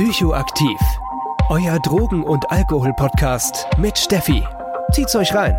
[0.00, 0.80] Psychoaktiv.
[1.50, 4.42] Euer Drogen- und Alkohol-Podcast mit Steffi.
[4.92, 5.58] Zieht's euch rein.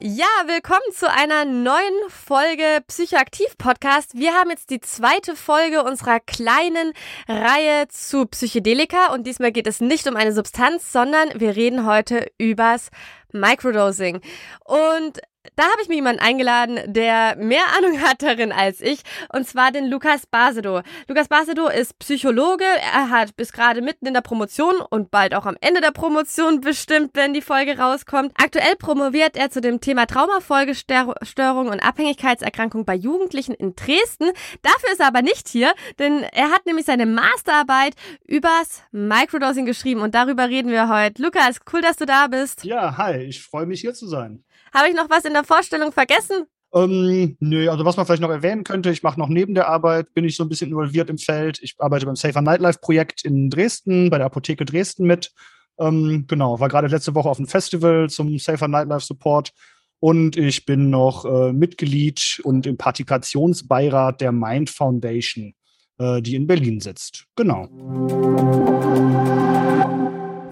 [0.00, 4.18] Ja, willkommen zu einer neuen Folge Psychoaktiv Podcast.
[4.18, 6.92] Wir haben jetzt die zweite Folge unserer kleinen
[7.28, 12.32] Reihe zu Psychedelika und diesmal geht es nicht um eine Substanz, sondern wir reden heute
[12.38, 12.90] übers
[13.30, 14.20] Microdosing.
[14.64, 15.20] Und
[15.56, 19.00] da habe ich mir jemanden eingeladen, der mehr Ahnung hat darin als ich,
[19.32, 20.82] und zwar den Lukas Basedow.
[21.08, 25.46] Lukas Basedow ist Psychologe, er hat bis gerade mitten in der Promotion und bald auch
[25.46, 28.32] am Ende der Promotion bestimmt, wenn die Folge rauskommt.
[28.36, 34.30] Aktuell promoviert er zu dem Thema Traumafolgestörung und Abhängigkeitserkrankung bei Jugendlichen in Dresden.
[34.62, 37.94] Dafür ist er aber nicht hier, denn er hat nämlich seine Masterarbeit
[38.26, 41.22] übers Microdosing geschrieben und darüber reden wir heute.
[41.22, 42.64] Lukas, cool, dass du da bist.
[42.64, 44.44] Ja, hi, ich freue mich hier zu sein.
[44.74, 46.46] Habe ich noch was in der Vorstellung vergessen?
[46.72, 50.14] Ähm, nö, also was man vielleicht noch erwähnen könnte, ich mache noch neben der Arbeit,
[50.14, 51.58] bin ich so ein bisschen involviert im Feld.
[51.62, 55.32] Ich arbeite beim Safer Nightlife Projekt in Dresden, bei der Apotheke Dresden mit.
[55.78, 59.52] Ähm, genau, war gerade letzte Woche auf einem Festival zum Safer Nightlife Support.
[59.98, 65.54] Und ich bin noch äh, Mitglied und im Partizipationsbeirat der Mind Foundation,
[65.98, 67.26] äh, die in Berlin sitzt.
[67.36, 67.68] Genau.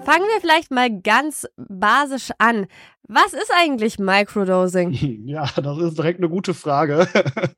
[0.09, 2.65] Fangen wir vielleicht mal ganz basisch an.
[3.07, 4.91] Was ist eigentlich Microdosing?
[5.27, 7.07] Ja, das ist direkt eine gute Frage.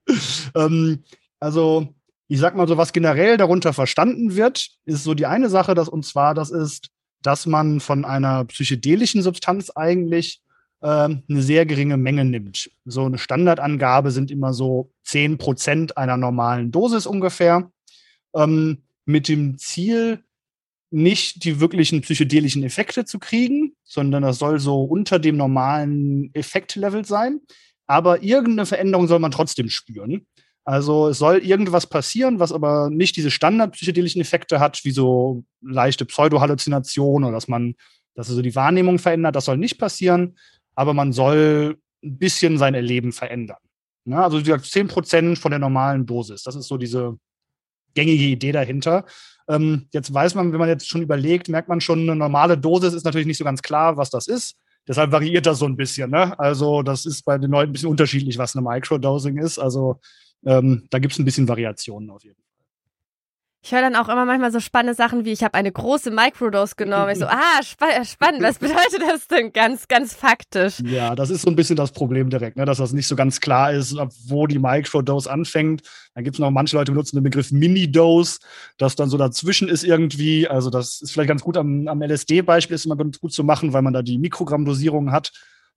[0.55, 1.01] ähm,
[1.39, 1.87] also,
[2.27, 5.87] ich sag mal so, was generell darunter verstanden wird, ist so die eine Sache, dass,
[5.87, 6.89] und zwar, das ist,
[7.21, 10.41] dass man von einer psychedelischen Substanz eigentlich
[10.83, 12.69] ähm, eine sehr geringe Menge nimmt.
[12.83, 17.71] So eine Standardangabe sind immer so 10 Prozent einer normalen Dosis ungefähr.
[18.35, 20.25] Ähm, mit dem Ziel,
[20.91, 27.05] nicht die wirklichen psychedelischen Effekte zu kriegen, sondern das soll so unter dem normalen Effektlevel
[27.05, 27.39] sein.
[27.87, 30.27] Aber irgendeine Veränderung soll man trotzdem spüren.
[30.63, 36.05] Also es soll irgendwas passieren, was aber nicht diese standardpsychedelischen Effekte hat, wie so leichte
[36.05, 37.75] Pseudohalluzinationen oder dass man,
[38.13, 39.35] dass so die Wahrnehmung verändert.
[39.35, 40.37] Das soll nicht passieren,
[40.75, 43.57] aber man soll ein bisschen sein Erleben verändern.
[44.05, 46.43] Ja, also wie gesagt, 10 Prozent von der normalen Dosis.
[46.43, 47.17] Das ist so diese
[47.93, 49.05] gängige Idee dahinter.
[49.51, 52.93] Ähm, jetzt weiß man, wenn man jetzt schon überlegt, merkt man schon, eine normale Dosis
[52.93, 54.55] ist natürlich nicht so ganz klar, was das ist.
[54.87, 56.09] Deshalb variiert das so ein bisschen.
[56.09, 56.37] Ne?
[56.39, 59.59] Also das ist bei den Leuten ein bisschen unterschiedlich, was eine Microdosing ist.
[59.59, 59.99] Also
[60.45, 62.50] ähm, da gibt es ein bisschen Variationen auf jeden Fall.
[63.63, 66.73] Ich höre dann auch immer manchmal so spannende Sachen wie, ich habe eine große Microdose
[66.75, 67.11] genommen.
[67.11, 70.79] Ich so, ah, spa spannend, was bedeutet das denn ganz, ganz faktisch?
[70.83, 72.65] Ja, das ist so ein bisschen das Problem direkt, ne?
[72.65, 73.95] dass das nicht so ganz klar ist,
[74.25, 75.83] wo die Microdose anfängt.
[76.15, 78.39] Dann gibt es noch manche Leute, die benutzen den Begriff Mini-Dose,
[78.79, 80.47] das dann so dazwischen ist irgendwie.
[80.47, 83.73] Also das ist vielleicht ganz gut am, am LSD-Beispiel, ist immer ganz gut zu machen,
[83.73, 85.31] weil man da die Mikrogramm-Dosierung hat.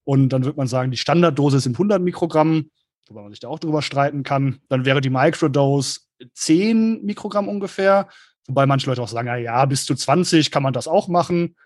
[0.04, 2.70] Und dann wird man sagen, die Standarddose sind 100 Mikrogramm,
[3.08, 4.60] wobei man sich da auch drüber streiten kann.
[4.70, 6.00] Dann wäre die Microdose
[6.34, 8.08] 10 Mikrogramm ungefähr.
[8.46, 11.56] Wobei manche Leute auch sagen, ja, bis zu 20 kann man das auch machen.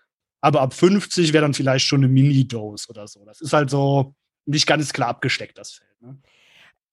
[0.41, 3.25] Aber ab 50 wäre dann vielleicht schon eine Mini-Dose oder so.
[3.25, 4.15] Das ist halt so
[4.45, 6.01] nicht ganz klar abgesteckt, das Feld.
[6.01, 6.17] Ne?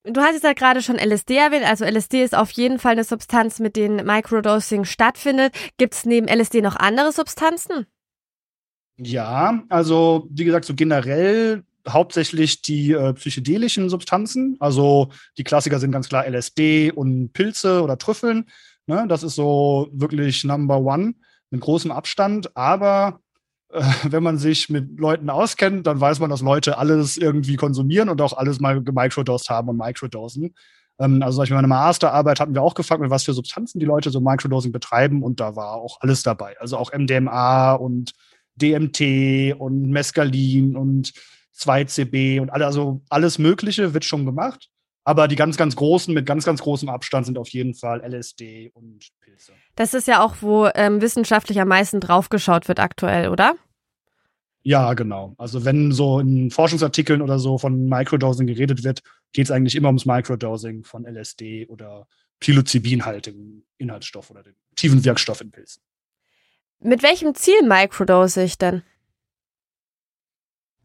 [0.05, 1.65] Du hast jetzt ja gerade schon LSD erwähnt.
[1.65, 5.55] Also LSD ist auf jeden Fall eine Substanz, mit denen Microdosing stattfindet.
[5.79, 7.87] Gibt es neben LSD noch andere Substanzen?
[8.99, 14.57] Ja, also wie gesagt, so generell hauptsächlich die äh, psychedelischen Substanzen.
[14.61, 15.09] Also
[15.39, 18.47] die Klassiker sind ganz klar LSD und Pilze oder Trüffeln.
[18.87, 19.07] Ne?
[19.09, 21.15] Das ist so wirklich Number One
[21.51, 22.57] mit großem Abstand.
[22.57, 23.21] Aber
[23.73, 28.09] äh, wenn man sich mit Leuten auskennt, dann weiß man, dass Leute alles irgendwie konsumieren
[28.09, 30.55] und auch alles mal gemicrodosed haben und microdosen.
[30.99, 33.87] Ähm, also zum Beispiel meine Masterarbeit hatten wir auch gefragt, mit was für Substanzen die
[33.87, 36.59] Leute so Microdosing betreiben und da war auch alles dabei.
[36.61, 38.13] Also auch MDMA und
[38.57, 41.13] DMT und Mescalin und
[41.59, 44.71] 2CB und alle, also alles Mögliche wird schon gemacht.
[45.05, 48.73] Aber die ganz, ganz großen mit ganz, ganz großem Abstand sind auf jeden Fall LSD
[48.75, 49.53] und Pilze.
[49.77, 53.55] Das ist ja auch, wo ähm, wissenschaftlich am meisten draufgeschaut wird aktuell, oder?
[54.63, 55.37] Ja, genau.
[55.39, 59.01] Also wenn so in Forschungsartikeln oder so von Microdosing geredet wird,
[59.33, 62.09] geht es eigentlich immer ums Microdosing von LSD oder
[62.41, 65.83] Psilocybin halt, dem Inhaltsstoff oder dem tiefen Wirkstoff in Pilzen.
[66.81, 68.83] Mit welchem Ziel microdose ich denn?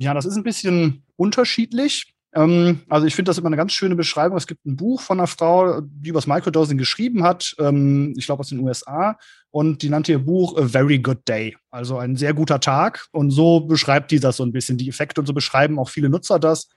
[0.02, 2.16] Ja, das ist ein bisschen unterschiedlich.
[2.34, 4.36] Ähm, also ich finde das immer eine ganz schöne Beschreibung.
[4.36, 8.26] Es gibt ein Buch von einer Frau, die über das Microdosing geschrieben hat, ähm, ich
[8.26, 9.20] glaube aus den USA,
[9.52, 13.06] und die nannte ihr Buch A Very Good Day, also ein sehr guter Tag.
[13.12, 16.10] Und so beschreibt die das so ein bisschen, die Effekte und so beschreiben auch viele
[16.10, 16.70] Nutzer das,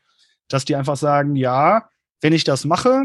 [0.49, 1.89] dass die einfach sagen, ja,
[2.21, 3.05] wenn ich das mache,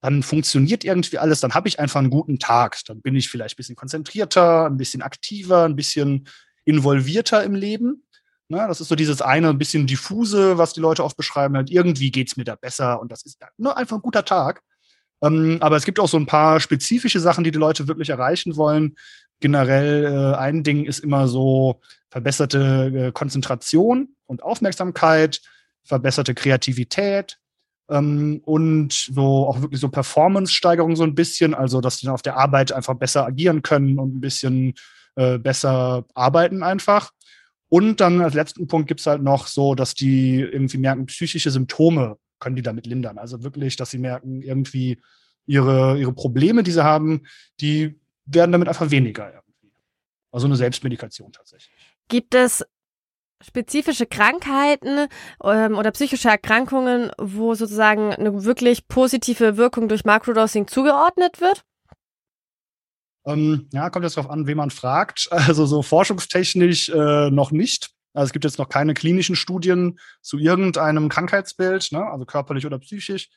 [0.00, 2.78] dann funktioniert irgendwie alles, dann habe ich einfach einen guten Tag.
[2.86, 6.28] Dann bin ich vielleicht ein bisschen konzentrierter, ein bisschen aktiver, ein bisschen
[6.64, 8.05] involvierter im Leben.
[8.48, 11.70] Ne, das ist so dieses eine ein bisschen diffuse, was die Leute oft beschreiben, halt
[11.70, 14.62] irgendwie geht's mir da besser und das ist nur einfach ein guter Tag.
[15.22, 18.56] Ähm, aber es gibt auch so ein paar spezifische Sachen, die die Leute wirklich erreichen
[18.56, 18.96] wollen.
[19.40, 25.40] Generell äh, ein Ding ist immer so verbesserte äh, Konzentration und Aufmerksamkeit,
[25.82, 27.38] verbesserte Kreativität
[27.90, 32.22] ähm, und so auch wirklich so Performance-Steigerung so ein bisschen, also dass die dann auf
[32.22, 34.74] der Arbeit einfach besser agieren können und ein bisschen
[35.16, 37.10] äh, besser arbeiten einfach.
[37.68, 41.50] Und dann als letzten Punkt gibt es halt noch so, dass die irgendwie merken, psychische
[41.50, 43.18] Symptome können die damit lindern.
[43.18, 45.00] Also wirklich, dass sie merken, irgendwie
[45.46, 47.26] ihre, ihre Probleme, die sie haben,
[47.60, 49.72] die werden damit einfach weniger irgendwie.
[50.30, 51.96] Also eine Selbstmedikation tatsächlich.
[52.08, 52.64] Gibt es
[53.42, 55.08] spezifische Krankheiten
[55.44, 61.64] ähm, oder psychische Erkrankungen, wo sozusagen eine wirklich positive Wirkung durch Microdosing zugeordnet wird?
[63.26, 65.28] Ähm, ja, kommt jetzt darauf an, wen man fragt.
[65.32, 67.90] Also so forschungstechnisch äh, noch nicht.
[68.14, 72.04] Also es gibt jetzt noch keine klinischen Studien zu irgendeinem Krankheitsbild, ne?
[72.06, 73.28] also körperlich oder psychisch.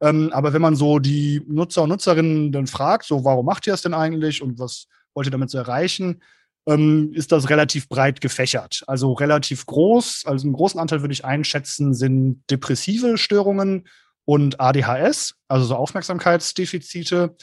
[0.00, 3.72] Ähm, aber wenn man so die Nutzer und Nutzerinnen dann fragt, so warum macht ihr
[3.72, 6.20] das denn eigentlich und was wollt ihr damit so erreichen,
[6.66, 8.82] ähm, ist das relativ breit gefächert.
[8.86, 13.86] Also relativ groß, also einen großen Anteil würde ich einschätzen, sind depressive Störungen
[14.24, 17.36] und ADHS, also so Aufmerksamkeitsdefizite.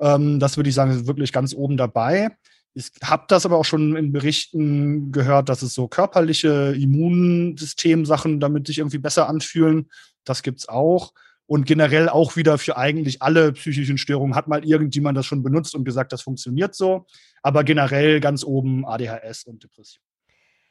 [0.00, 2.30] Ähm, das würde ich sagen, ist wirklich ganz oben dabei.
[2.74, 8.66] Ich habe das aber auch schon in Berichten gehört, dass es so körperliche Immunsystemsachen damit
[8.66, 9.90] sich irgendwie besser anfühlen.
[10.24, 11.12] Das gibt's auch.
[11.46, 15.74] Und generell auch wieder für eigentlich alle psychischen Störungen hat mal irgendjemand das schon benutzt
[15.74, 17.06] und gesagt, das funktioniert so.
[17.42, 20.02] Aber generell ganz oben ADHS und Depression.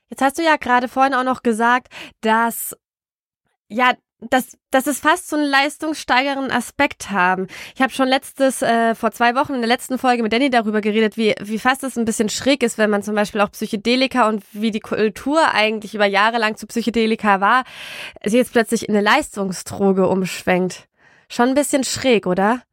[0.09, 1.91] Jetzt hast du ja gerade vorhin auch noch gesagt,
[2.21, 2.77] dass
[3.69, 7.47] ja dass, dass es fast so einen leistungssteigernden Aspekt haben.
[7.75, 10.81] Ich habe schon letztes, äh, vor zwei Wochen in der letzten Folge mit Danny darüber
[10.81, 14.27] geredet, wie, wie fast es ein bisschen schräg ist, wenn man zum Beispiel auch Psychedelika
[14.27, 17.63] und wie die Kultur eigentlich über Jahre lang zu Psychedelika war,
[18.25, 20.87] sie jetzt plötzlich in eine Leistungsdroge umschwenkt.
[21.29, 22.63] Schon ein bisschen schräg, oder?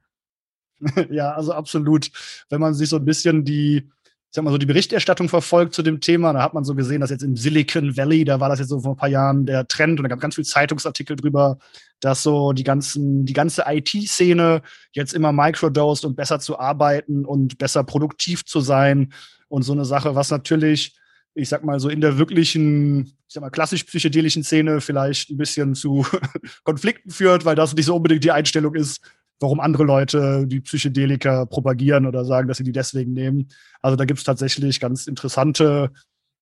[1.11, 2.11] ja, also absolut.
[2.49, 3.91] Wenn man sich so ein bisschen die
[4.35, 6.33] ich sag mal so, die Berichterstattung verfolgt zu dem Thema.
[6.33, 8.81] Da hat man so gesehen, dass jetzt im Silicon Valley, da war das jetzt so
[8.81, 11.59] vor ein paar Jahren der Trend und da gab es ganz viele Zeitungsartikel drüber,
[12.01, 17.59] dass so die ganzen, die ganze IT-Szene jetzt immer microdosed und besser zu arbeiten und
[17.59, 19.13] besser produktiv zu sein
[19.47, 20.99] und so eine Sache, was natürlich,
[21.35, 25.37] ich sag mal so in der wirklichen, ich sag mal klassisch psychedelischen Szene vielleicht ein
[25.37, 26.05] bisschen zu
[26.65, 29.01] Konflikten führt, weil das nicht so unbedingt die Einstellung ist,
[29.41, 33.49] warum andere Leute die Psychedelika propagieren oder sagen, dass sie die deswegen nehmen.
[33.83, 35.91] Also da gibt es tatsächlich ganz interessante,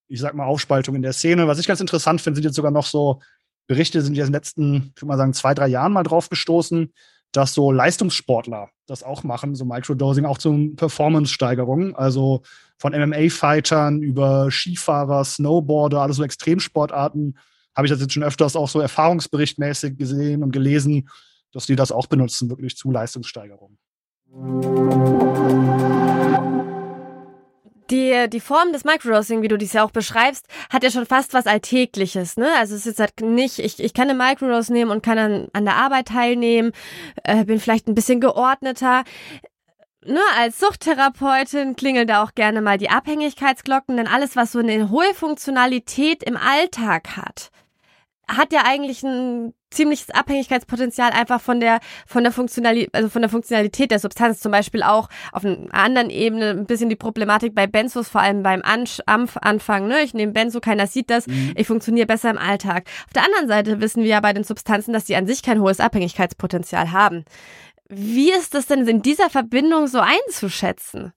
[0.08, 1.48] ich sag mal, Aufspaltungen in der Szene.
[1.48, 3.20] Was ich ganz interessant finde, sind jetzt sogar noch so
[3.66, 6.28] Berichte, sind jetzt in den letzten, ich würde mal sagen, zwei, drei Jahren mal drauf
[6.28, 6.92] gestoßen,
[7.32, 11.96] dass so Leistungssportler das auch machen, so Microdosing, auch zur Performance-Steigerung.
[11.96, 12.42] Also
[12.78, 17.38] von MMA-Fightern über Skifahrer, Snowboarder, alles so Extremsportarten,
[17.74, 21.08] habe ich das jetzt schon öfters auch so erfahrungsberichtmäßig gesehen und gelesen,
[21.52, 23.78] dass die das auch benutzen, wirklich zu Leistungssteigerung.
[27.90, 31.34] Die, die Form des Microdosing, wie du dies ja auch beschreibst, hat ja schon fast
[31.34, 32.38] was Alltägliches.
[32.38, 32.48] Ne?
[32.58, 35.66] Also es ist halt nicht, ich, ich kann eine Microdose nehmen und kann dann an
[35.66, 36.72] der Arbeit teilnehmen,
[37.24, 39.04] äh, bin vielleicht ein bisschen geordneter.
[40.04, 44.90] Ne, als Suchttherapeutin klingeln da auch gerne mal die Abhängigkeitsglocken, denn alles, was so eine
[44.90, 47.50] hohe Funktionalität im Alltag hat,
[48.28, 53.30] hat ja eigentlich ein ziemliches Abhängigkeitspotenzial einfach von der von der Funktionalität, also von der
[53.30, 54.40] Funktionalität der Substanz.
[54.40, 58.42] Zum Beispiel auch auf einer anderen Ebene ein bisschen die Problematik bei Benzos, vor allem
[58.42, 59.88] beim Anfang.
[59.88, 60.02] Ne?
[60.02, 61.26] Ich nehme Benzo, keiner sieht das.
[61.26, 61.54] Mhm.
[61.56, 62.84] Ich funktioniere besser im Alltag.
[63.06, 65.60] Auf der anderen Seite wissen wir ja bei den Substanzen, dass sie an sich kein
[65.60, 67.24] hohes Abhängigkeitspotenzial haben.
[67.88, 71.12] Wie ist das denn in dieser Verbindung so einzuschätzen?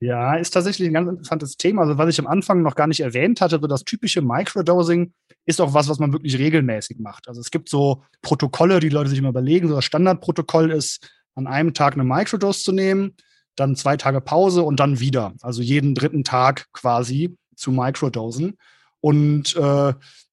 [0.00, 1.82] Ja, ist tatsächlich ein ganz interessantes Thema.
[1.82, 5.12] Also, was ich am Anfang noch gar nicht erwähnt hatte, so das typische Microdosing
[5.44, 7.28] ist auch was, was man wirklich regelmäßig macht.
[7.28, 9.68] Also es gibt so Protokolle, die Leute sich immer überlegen.
[9.68, 13.14] So das Standardprotokoll ist, an einem Tag eine Microdose zu nehmen,
[13.56, 15.34] dann zwei Tage Pause und dann wieder.
[15.42, 18.56] Also jeden dritten Tag quasi zu Microdosen.
[19.00, 19.92] Und äh,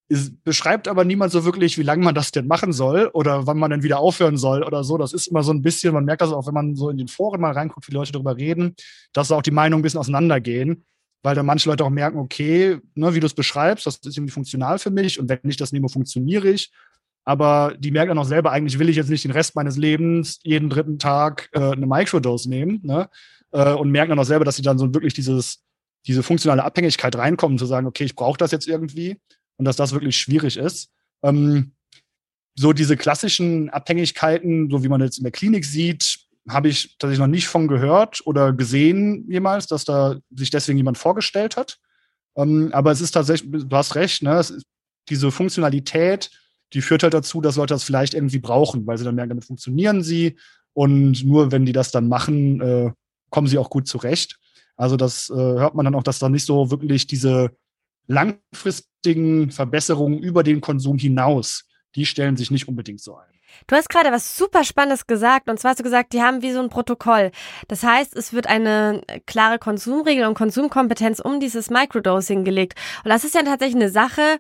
[0.09, 3.57] es beschreibt aber niemand so wirklich, wie lange man das denn machen soll oder wann
[3.57, 4.97] man denn wieder aufhören soll oder so.
[4.97, 7.09] Das ist immer so ein bisschen, man merkt das auch, wenn man so in den
[7.09, 8.75] Foren mal reinguckt, wie Leute darüber reden,
[9.11, 10.85] dass auch die Meinungen ein bisschen auseinandergehen,
[11.23, 14.31] weil dann manche Leute auch merken, okay, ne, wie du es beschreibst, das ist irgendwie
[14.31, 16.71] funktional für mich und wenn ich das nehme, funktioniere ich.
[17.25, 20.39] Aber die merken dann auch selber, eigentlich will ich jetzt nicht den Rest meines Lebens
[20.43, 23.09] jeden dritten Tag äh, eine Microdose nehmen ne?
[23.51, 25.65] Äh, und merken dann auch selber, dass sie dann so wirklich dieses,
[26.05, 29.17] diese funktionale Abhängigkeit reinkommen, zu sagen, okay, ich brauche das jetzt irgendwie
[29.57, 30.91] und dass das wirklich schwierig ist.
[31.23, 31.73] Ähm,
[32.55, 37.19] so diese klassischen Abhängigkeiten, so wie man jetzt in der Klinik sieht, habe ich tatsächlich
[37.19, 41.77] noch nicht von gehört oder gesehen jemals, dass da sich deswegen jemand vorgestellt hat.
[42.35, 44.39] Ähm, aber es ist tatsächlich, du hast recht, ne?
[44.39, 44.63] Ist,
[45.09, 46.31] diese Funktionalität,
[46.73, 49.45] die führt halt dazu, dass Leute das vielleicht irgendwie brauchen, weil sie dann merken, damit
[49.45, 50.37] funktionieren sie
[50.73, 52.91] Und nur wenn die das dann machen, äh,
[53.31, 54.37] kommen sie auch gut zurecht.
[54.75, 57.49] Also das äh, hört man dann auch, dass da nicht so wirklich diese
[58.07, 63.37] langfristigen Verbesserungen über den Konsum hinaus, die stellen sich nicht unbedingt so ein.
[63.65, 65.49] Du hast gerade was super Spannendes gesagt.
[65.49, 67.31] Und zwar hast du gesagt, die haben wie so ein Protokoll.
[67.67, 72.77] Das heißt, es wird eine klare Konsumregel und Konsumkompetenz um dieses Microdosing gelegt.
[73.03, 74.37] Und das ist ja tatsächlich eine Sache,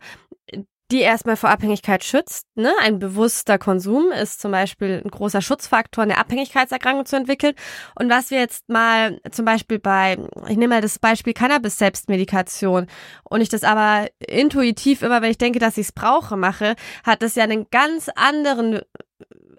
[0.91, 2.45] die erstmal vor Abhängigkeit schützt.
[2.55, 2.71] Ne?
[2.81, 7.55] Ein bewusster Konsum ist zum Beispiel ein großer Schutzfaktor, eine Abhängigkeitserkrankung zu entwickeln.
[7.99, 10.17] Und was wir jetzt mal zum Beispiel bei,
[10.47, 12.87] ich nehme mal das Beispiel Cannabis-Selbstmedikation
[13.23, 17.21] und ich das aber intuitiv immer, wenn ich denke, dass ich es brauche, mache, hat
[17.21, 18.81] das ja einen ganz anderen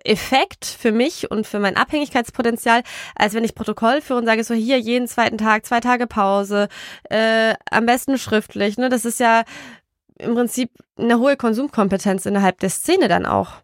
[0.05, 2.83] Effekt für mich und für mein Abhängigkeitspotenzial,
[3.15, 6.69] als wenn ich Protokoll führe und sage so hier jeden zweiten Tag, zwei Tage Pause,
[7.11, 8.79] äh, am besten schriftlich.
[8.79, 8.89] Ne?
[8.89, 9.45] Das ist ja
[10.19, 13.63] im Prinzip eine hohe Konsumkompetenz innerhalb der Szene dann auch.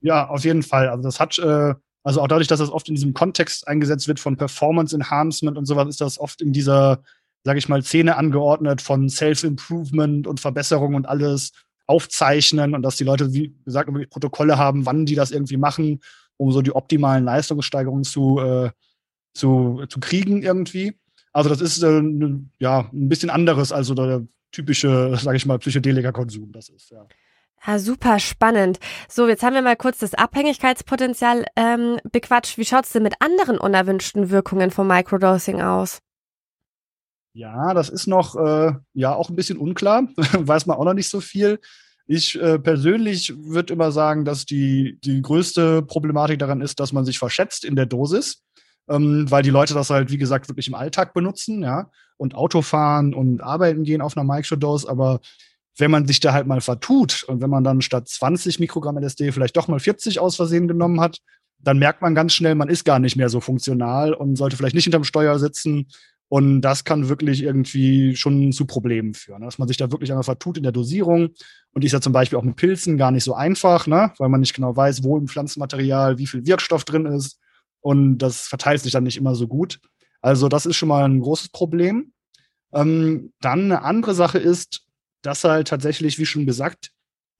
[0.00, 0.88] Ja, auf jeden Fall.
[0.88, 4.20] Also das hat, äh, also auch dadurch, dass das oft in diesem Kontext eingesetzt wird
[4.20, 7.02] von Performance Enhancement und sowas, ist das oft in dieser,
[7.42, 11.52] sage ich mal, Szene angeordnet von Self-Improvement und Verbesserung und alles
[11.86, 16.00] aufzeichnen und dass die Leute, wie gesagt, wirklich Protokolle haben, wann die das irgendwie machen,
[16.36, 18.70] um so die optimalen Leistungssteigerungen zu, äh,
[19.34, 20.98] zu, zu kriegen irgendwie.
[21.32, 22.02] Also das ist äh,
[22.58, 27.06] ja ein bisschen anderes als so der typische, sage ich mal, Psychedelika-Konsum das ist, ja.
[27.66, 28.78] Ja, super spannend.
[29.08, 32.58] So, jetzt haben wir mal kurz das Abhängigkeitspotenzial ähm, bequatscht.
[32.58, 36.00] Wie schaut es denn mit anderen unerwünschten Wirkungen vom Microdosing aus?
[37.32, 40.08] Ja, das ist noch äh, ja auch ein bisschen unklar.
[40.16, 41.58] Weiß man auch noch nicht so viel.
[42.06, 47.06] Ich äh, persönlich würde immer sagen, dass die, die größte Problematik daran ist, dass man
[47.06, 48.42] sich verschätzt in der Dosis
[48.88, 52.62] ähm, weil die Leute das halt, wie gesagt, wirklich im Alltag benutzen, ja, und Auto
[52.62, 55.20] fahren und arbeiten gehen auf einer Microdose, aber
[55.76, 59.32] wenn man sich da halt mal vertut und wenn man dann statt 20 Mikrogramm LSD
[59.32, 61.18] vielleicht doch mal 40 aus Versehen genommen hat,
[61.58, 64.74] dann merkt man ganz schnell, man ist gar nicht mehr so funktional und sollte vielleicht
[64.74, 65.88] nicht hinterm Steuer sitzen.
[66.28, 69.46] Und das kann wirklich irgendwie schon zu Problemen führen, ne?
[69.46, 71.30] dass man sich da wirklich einmal vertut in der Dosierung.
[71.72, 74.12] Und die ist ja zum Beispiel auch mit Pilzen gar nicht so einfach, ne?
[74.18, 77.38] weil man nicht genau weiß, wo im Pflanzenmaterial wie viel Wirkstoff drin ist
[77.84, 79.78] und das verteilt sich dann nicht immer so gut.
[80.22, 82.12] Also das ist schon mal ein großes Problem.
[82.72, 84.86] Ähm, dann eine andere Sache ist,
[85.20, 86.92] dass halt tatsächlich, wie schon gesagt,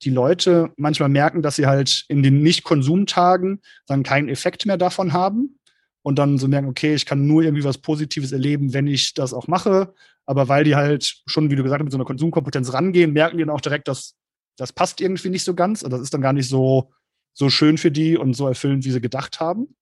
[0.03, 5.15] die Leute manchmal merken, dass sie halt in den Nicht-Konsumtagen dann keinen Effekt mehr davon
[5.15, 5.59] haben
[6.03, 9.33] und dann so merken, okay, ich kann nur irgendwie was Positives erleben, wenn ich das
[9.33, 9.95] auch mache.
[10.27, 13.39] Aber weil die halt schon, wie du gesagt hast, mit so einer Konsumkompetenz rangehen, merken
[13.39, 14.15] die dann auch direkt, dass
[14.59, 15.83] das passt irgendwie nicht so ganz.
[15.83, 16.93] Und das ist dann gar nicht so,
[17.33, 19.75] so schön für die und so erfüllend, wie sie gedacht haben.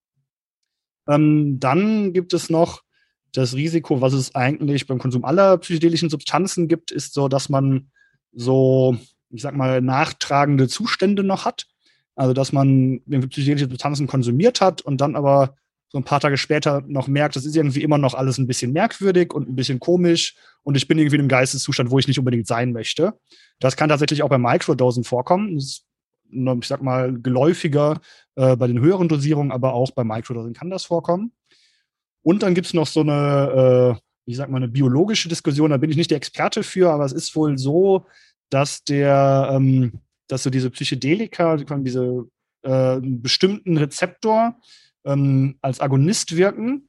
[1.08, 2.82] Ähm, dann gibt es noch
[3.32, 7.90] das Risiko, was es eigentlich beim Konsum aller psychedelischen Substanzen gibt, ist so, dass man
[8.32, 8.96] so,
[9.30, 11.66] ich sag mal, nachtragende Zustände noch hat.
[12.14, 15.56] Also, dass man psychedelische Substanzen konsumiert hat und dann aber
[15.88, 18.72] so ein paar Tage später noch merkt, das ist irgendwie immer noch alles ein bisschen
[18.72, 22.18] merkwürdig und ein bisschen komisch und ich bin irgendwie in einem Geisteszustand, wo ich nicht
[22.18, 23.12] unbedingt sein möchte.
[23.60, 25.54] Das kann tatsächlich auch bei Microdosen vorkommen.
[25.56, 25.84] Das
[26.32, 28.00] ich sag mal, geläufiger
[28.36, 31.32] äh, bei den höheren Dosierungen, aber auch bei Microdosing kann das vorkommen.
[32.22, 35.76] Und dann gibt es noch so eine, äh, ich sag mal, eine biologische Diskussion, da
[35.76, 38.06] bin ich nicht der Experte für, aber es ist wohl so,
[38.50, 42.26] dass der, ähm, dass so diese Psychedelika, diese
[42.62, 44.56] äh, bestimmten Rezeptor
[45.04, 46.88] ähm, als Agonist wirken,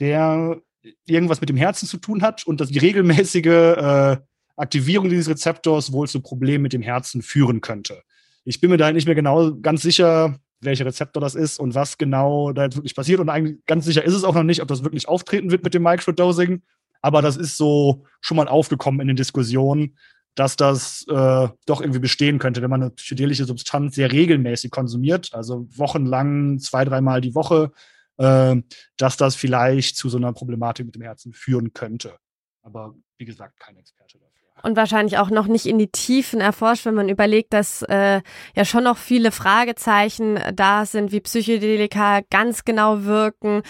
[0.00, 0.60] der
[1.06, 4.16] irgendwas mit dem Herzen zu tun hat und dass die regelmäßige äh,
[4.56, 8.02] Aktivierung dieses Rezeptors wohl zu Problemen mit dem Herzen führen könnte.
[8.48, 11.98] Ich bin mir da nicht mehr genau ganz sicher, welcher Rezeptor das ist und was
[11.98, 13.20] genau da jetzt wirklich passiert.
[13.20, 15.74] Und eigentlich ganz sicher ist es auch noch nicht, ob das wirklich auftreten wird mit
[15.74, 16.62] dem Microdosing.
[17.02, 19.98] Aber das ist so schon mal aufgekommen in den Diskussionen,
[20.34, 25.34] dass das äh, doch irgendwie bestehen könnte, wenn man eine psychedelische Substanz sehr regelmäßig konsumiert,
[25.34, 27.70] also wochenlang, zwei, dreimal die Woche,
[28.16, 28.56] äh,
[28.96, 32.16] dass das vielleicht zu so einer Problematik mit dem Herzen führen könnte.
[32.62, 34.27] Aber wie gesagt, kein Experte dafür
[34.62, 38.20] und wahrscheinlich auch noch nicht in die Tiefen erforscht, wenn man überlegt, dass äh,
[38.56, 43.62] ja schon noch viele Fragezeichen da sind, wie Psychedelika ganz genau wirken.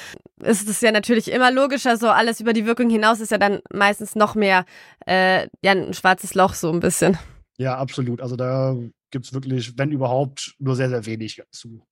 [0.43, 3.61] Ist es ja natürlich immer logischer, so alles über die Wirkung hinaus ist ja dann
[3.73, 4.65] meistens noch mehr
[5.07, 7.19] äh, ja ein schwarzes Loch so ein bisschen.
[7.59, 8.21] Ja, absolut.
[8.21, 8.77] Also da
[9.11, 11.83] gibt es wirklich, wenn überhaupt, nur sehr, sehr wenig zu.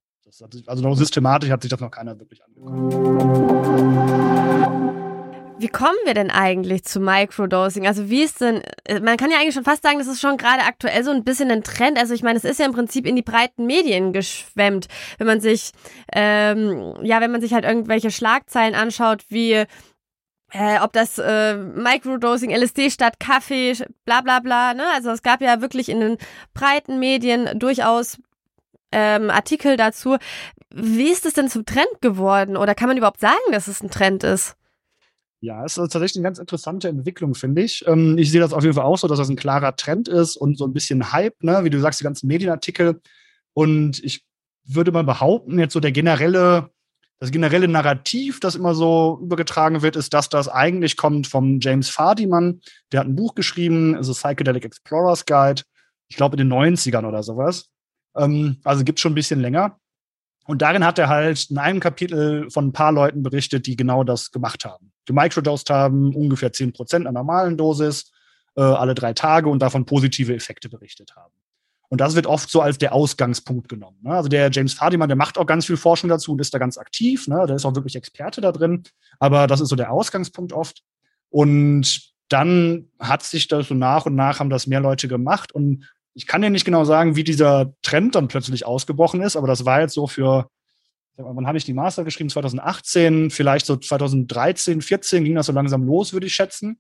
[0.67, 2.95] also noch systematisch hat sich das noch keiner wirklich angeguckt.
[5.59, 7.87] Wie kommen wir denn eigentlich zu Microdosing?
[7.87, 10.37] Also wie ist denn, äh, man kann ja eigentlich schon fast sagen, das ist schon
[10.37, 11.99] gerade aktuell so ein bisschen ein Trend.
[11.99, 14.87] Also ich meine, es ist ja im Prinzip in die breiten Medien geschwemmt.
[15.17, 15.73] Wenn man sich,
[16.13, 19.65] ähm, ja, wenn man sich halt irgendwelche Schlagzeilen anschaut, wie
[20.53, 24.75] äh, ob das äh, Microdosing, LSD statt Kaffee, bla bla bla.
[24.75, 24.85] Ne?
[24.95, 26.19] Also es gab ja wirklich in den
[26.53, 28.19] breiten Medien durchaus
[28.93, 30.19] ähm, Artikel dazu.
[30.71, 32.59] wie ist es denn zum Trend geworden?
[32.59, 34.55] Oder kann man überhaupt sagen, dass es ein Trend ist?
[35.41, 37.85] Ja, es ist tatsächlich eine ganz interessante Entwicklung, finde ich.
[37.87, 40.37] Ähm, ich sehe das auf jeden Fall auch so, dass das ein klarer Trend ist
[40.37, 41.63] und so ein bisschen Hype, ne?
[41.63, 43.01] wie du sagst, die ganzen Medienartikel.
[43.53, 44.25] Und ich
[44.65, 46.71] würde mal behaupten, jetzt so der generelle,
[47.19, 51.91] das generelle Narrativ, das immer so übergetragen wird, ist, dass das eigentlich kommt vom James
[51.91, 52.61] Fardiman.
[52.93, 55.63] Der hat ein Buch geschrieben, also Psychedelic Explorers Guide,
[56.09, 57.69] ich glaube in den 90ern oder sowas.
[58.17, 59.79] Ähm, also gibt schon ein bisschen länger.
[60.47, 64.05] Und darin hat er halt in einem Kapitel von ein paar Leuten berichtet, die genau
[64.05, 64.93] das gemacht haben.
[65.07, 68.13] Gemicrodosed haben, ungefähr 10 Prozent einer normalen Dosis,
[68.57, 71.33] äh, alle drei Tage und davon positive Effekte berichtet haben.
[71.89, 73.99] Und das wird oft so als der Ausgangspunkt genommen.
[74.03, 74.11] Ne?
[74.11, 76.79] Also der James Fadiman, der macht auch ganz viel Forschung dazu und ist da ganz
[76.79, 77.29] aktiv.
[77.29, 77.45] Ne?
[77.47, 78.83] Der ist auch wirklich Experte da drin.
[79.21, 80.83] Aber das ist so der Ausgangspunkt oft.
[81.31, 85.53] Und dann hat sich das so nach und nach haben das mehr Leute gemacht.
[85.53, 89.47] Und ich kann dir nicht genau sagen, wie dieser Trend dann plötzlich ausgebrochen ist, aber
[89.47, 90.49] das war jetzt so für,
[91.17, 92.31] wann habe ich die Master geschrieben?
[92.31, 96.79] 2018, vielleicht so 2013, 14 ging das so langsam los, würde ich schätzen.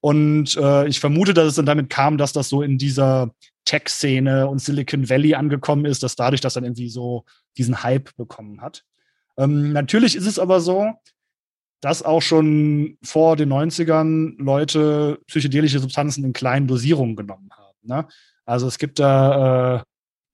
[0.00, 3.30] Und äh, ich vermute, dass es dann damit kam, dass das so in dieser
[3.64, 7.24] Tech-Szene und Silicon Valley angekommen ist, dass dadurch das dann irgendwie so
[7.56, 8.84] diesen Hype bekommen hat.
[9.38, 10.92] Ähm, natürlich ist es aber so,
[11.80, 17.78] dass auch schon vor den 90ern Leute psychedelische Substanzen in kleinen Dosierungen genommen haben.
[17.82, 18.06] Ne?
[18.44, 19.82] Also es gibt da äh,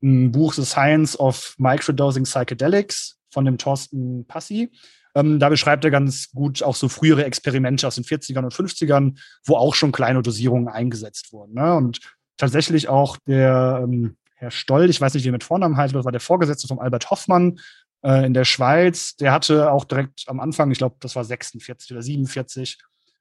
[0.02, 4.70] ein Buch The Science of Microdosing Psychedelics von dem Thorsten Passi.
[5.14, 9.18] Ähm, da beschreibt er ganz gut auch so frühere Experimente aus den 40ern und 50ern,
[9.44, 11.54] wo auch schon kleine Dosierungen eingesetzt wurden.
[11.54, 11.74] Ne?
[11.74, 12.00] Und
[12.36, 16.04] tatsächlich auch der ähm, Herr Stoll, ich weiß nicht, wie er mit Vornamen heißt, das
[16.04, 17.58] war der Vorgesetzte von Albert Hoffmann
[18.02, 21.92] äh, in der Schweiz, der hatte auch direkt am Anfang, ich glaube, das war 46
[21.92, 22.78] oder 47,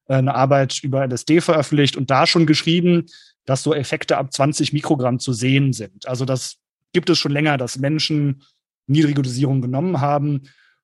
[0.07, 3.07] äh, eine Arbeit über LSD veröffentlicht und da schon geschrieben,
[3.45, 6.07] dass so Effekte ab 20 Mikrogramm zu sehen sind.
[6.07, 6.57] Also das
[6.93, 8.43] gibt es schon länger, dass Menschen
[8.89, 10.41] niedrige Dosierungen genommen haben.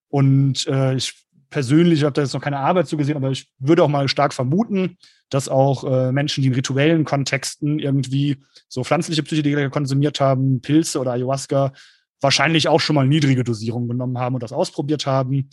[0.08, 1.14] Und äh, ich
[1.50, 4.34] persönlich habe da jetzt noch keine Arbeit zu gesehen, aber ich würde auch mal stark
[4.34, 4.98] vermuten,
[5.30, 8.38] dass auch äh, Menschen, die in rituellen Kontexten irgendwie
[8.68, 11.74] so pflanzliche Psychedelika konsumiert haben, Pilze oder Ayahuasca,
[12.22, 15.50] wahrscheinlich auch schon mal niedrige Dosierungen genommen haben und das ausprobiert haben.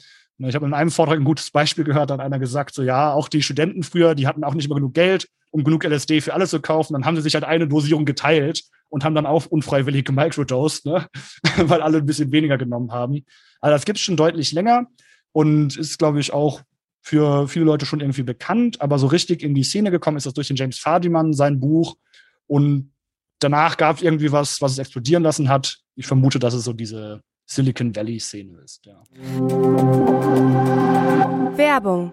[0.49, 3.13] Ich habe in einem Vortrag ein gutes Beispiel gehört, da hat einer gesagt, so ja,
[3.13, 6.35] auch die Studenten früher, die hatten auch nicht immer genug Geld, um genug LSD für
[6.35, 6.95] alles zu kaufen.
[6.95, 11.07] Dann haben sie sich halt eine Dosierung geteilt und haben dann auch unfreiwillig gemicrodosed, ne?
[11.57, 13.25] weil alle ein bisschen weniger genommen haben.
[13.61, 14.87] Also das gibt es schon deutlich länger
[15.33, 16.63] und ist, glaube ich, auch
[17.03, 18.81] für viele Leute schon irgendwie bekannt.
[18.81, 21.97] Aber so richtig in die Szene gekommen ist das durch den James Fardiman, sein Buch.
[22.47, 22.93] Und
[23.39, 25.79] danach gab es irgendwie was, was es explodieren lassen hat.
[25.97, 27.23] Ich vermute, dass es so diese
[27.55, 28.87] Silicon Valley-Szene ist.
[28.87, 29.03] Ja.
[31.57, 32.13] Werbung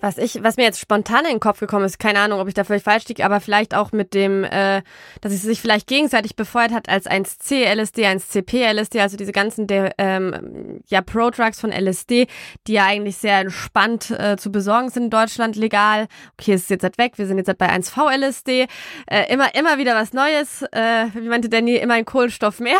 [0.00, 2.54] was ich, was mir jetzt spontan in den Kopf gekommen ist, keine Ahnung, ob ich
[2.54, 4.82] da völlig falsch liege, aber vielleicht auch mit dem, äh,
[5.20, 9.66] dass es sich vielleicht gegenseitig befeuert hat als 1C LSD, 1CP LSD, also diese ganzen
[9.98, 12.26] ähm, ja Pro-Drugs von LSD,
[12.66, 16.06] die ja eigentlich sehr entspannt äh, zu besorgen sind in Deutschland legal.
[16.38, 18.66] Okay, es ist jetzt halt weg, wir sind jetzt halt bei 1V LSD.
[19.06, 20.62] Äh, immer, immer wieder was Neues.
[20.72, 22.78] Äh, wie meinte Danny, immer ein Kohlenstoff mehr.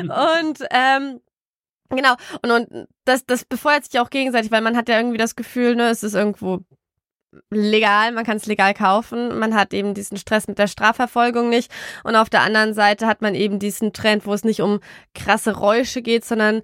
[0.02, 1.20] Und ähm,
[1.90, 5.36] Genau, und, und das, das befeuert sich auch gegenseitig, weil man hat ja irgendwie das
[5.36, 6.60] Gefühl, ne, es ist irgendwo
[7.50, 11.70] legal, man kann es legal kaufen, man hat eben diesen Stress mit der Strafverfolgung nicht.
[12.04, 14.80] Und auf der anderen Seite hat man eben diesen Trend, wo es nicht um
[15.14, 16.62] krasse Räusche geht, sondern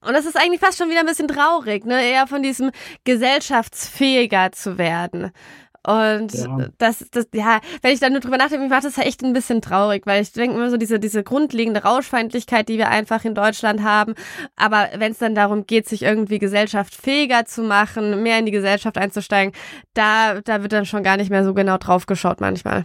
[0.00, 2.70] und das ist eigentlich fast schon wieder ein bisschen traurig, ne, eher von diesem
[3.04, 5.32] gesellschaftsfähiger zu werden.
[5.86, 6.68] Und ja.
[6.78, 10.06] das, das, ja, wenn ich dann nur drüber nachdenke, macht das echt ein bisschen traurig,
[10.06, 14.14] weil ich denke immer so diese, diese grundlegende Rauschfeindlichkeit, die wir einfach in Deutschland haben.
[14.56, 18.98] Aber wenn es dann darum geht, sich irgendwie gesellschaftsfähiger zu machen, mehr in die Gesellschaft
[18.98, 19.54] einzusteigen,
[19.94, 22.84] da, da wird dann schon gar nicht mehr so genau drauf geschaut manchmal.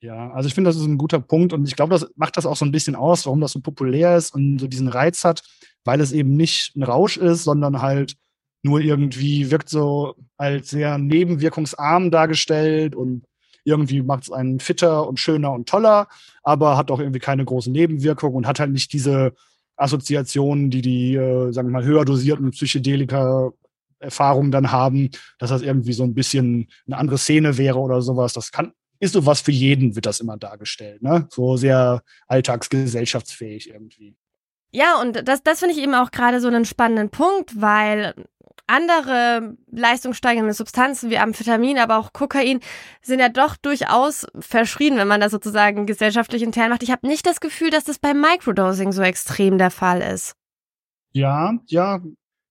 [0.00, 2.44] Ja, also ich finde, das ist ein guter Punkt und ich glaube, das macht das
[2.44, 5.42] auch so ein bisschen aus, warum das so populär ist und so diesen Reiz hat,
[5.84, 8.16] weil es eben nicht ein Rausch ist, sondern halt
[8.62, 13.24] nur irgendwie wirkt so als sehr nebenwirkungsarm dargestellt und
[13.64, 16.08] irgendwie macht es einen fitter und schöner und toller,
[16.42, 19.34] aber hat auch irgendwie keine große Nebenwirkung und hat halt nicht diese
[19.76, 23.52] Assoziationen, die die, äh, sagen wir mal, höher dosierten Psychedelika
[24.02, 28.32] Erfahrungen dann haben, dass das irgendwie so ein bisschen eine andere Szene wäre oder sowas.
[28.32, 31.26] Das kann, ist so was für jeden, wird das immer dargestellt, ne?
[31.30, 34.16] So sehr alltagsgesellschaftsfähig irgendwie.
[34.72, 38.14] Ja, und das, das finde ich eben auch gerade so einen spannenden Punkt, weil
[38.66, 42.60] andere leistungssteigernde Substanzen wie Amphetamin, aber auch Kokain
[43.02, 46.82] sind ja doch durchaus verschrien, wenn man das sozusagen gesellschaftlich intern macht.
[46.82, 50.34] Ich habe nicht das Gefühl, dass das beim Microdosing so extrem der Fall ist.
[51.12, 52.00] Ja, ja,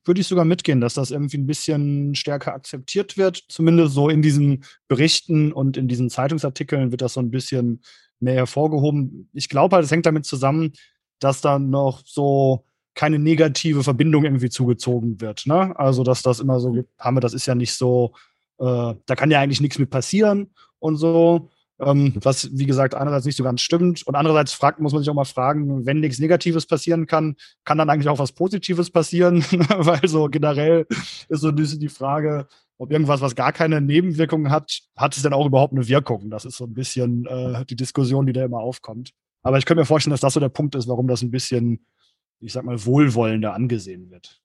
[0.06, 3.44] würde ich sogar mitgehen, dass das irgendwie ein bisschen stärker akzeptiert wird.
[3.50, 7.82] Zumindest so in diesen Berichten und in diesen Zeitungsartikeln wird das so ein bisschen
[8.20, 9.30] mehr hervorgehoben.
[9.34, 10.74] Ich glaube halt, es hängt damit zusammen,
[11.22, 15.48] dass da noch so keine negative Verbindung irgendwie zugezogen wird.
[15.48, 15.78] Ne?
[15.80, 18.12] Also, dass das immer so, haben wir, das ist ja nicht so,
[18.60, 21.50] äh, da kann ja eigentlich nichts mit passieren und so.
[21.80, 24.06] Ähm, was, wie gesagt, einerseits nicht so ganz stimmt.
[24.06, 27.80] Und andererseits fragt, muss man sich auch mal fragen, wenn nichts Negatives passieren kann, kann
[27.80, 29.44] dann eigentlich auch was Positives passieren?
[29.78, 30.86] Weil so generell
[31.28, 35.24] ist so ein bisschen die Frage, ob irgendwas, was gar keine Nebenwirkungen hat, hat es
[35.24, 36.30] denn auch überhaupt eine Wirkung?
[36.30, 39.12] Das ist so ein bisschen äh, die Diskussion, die da immer aufkommt.
[39.44, 41.86] Aber ich könnte mir vorstellen, dass das so der Punkt ist, warum das ein bisschen,
[42.40, 44.42] ich sag mal, wohlwollender angesehen wird.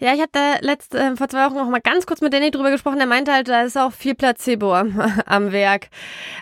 [0.00, 2.72] Ja, ich hatte letzte, äh, vor zwei Wochen noch mal ganz kurz mit Danny drüber
[2.72, 2.98] gesprochen.
[2.98, 5.90] Der meinte halt, da ist auch viel Placebo am, am Werk.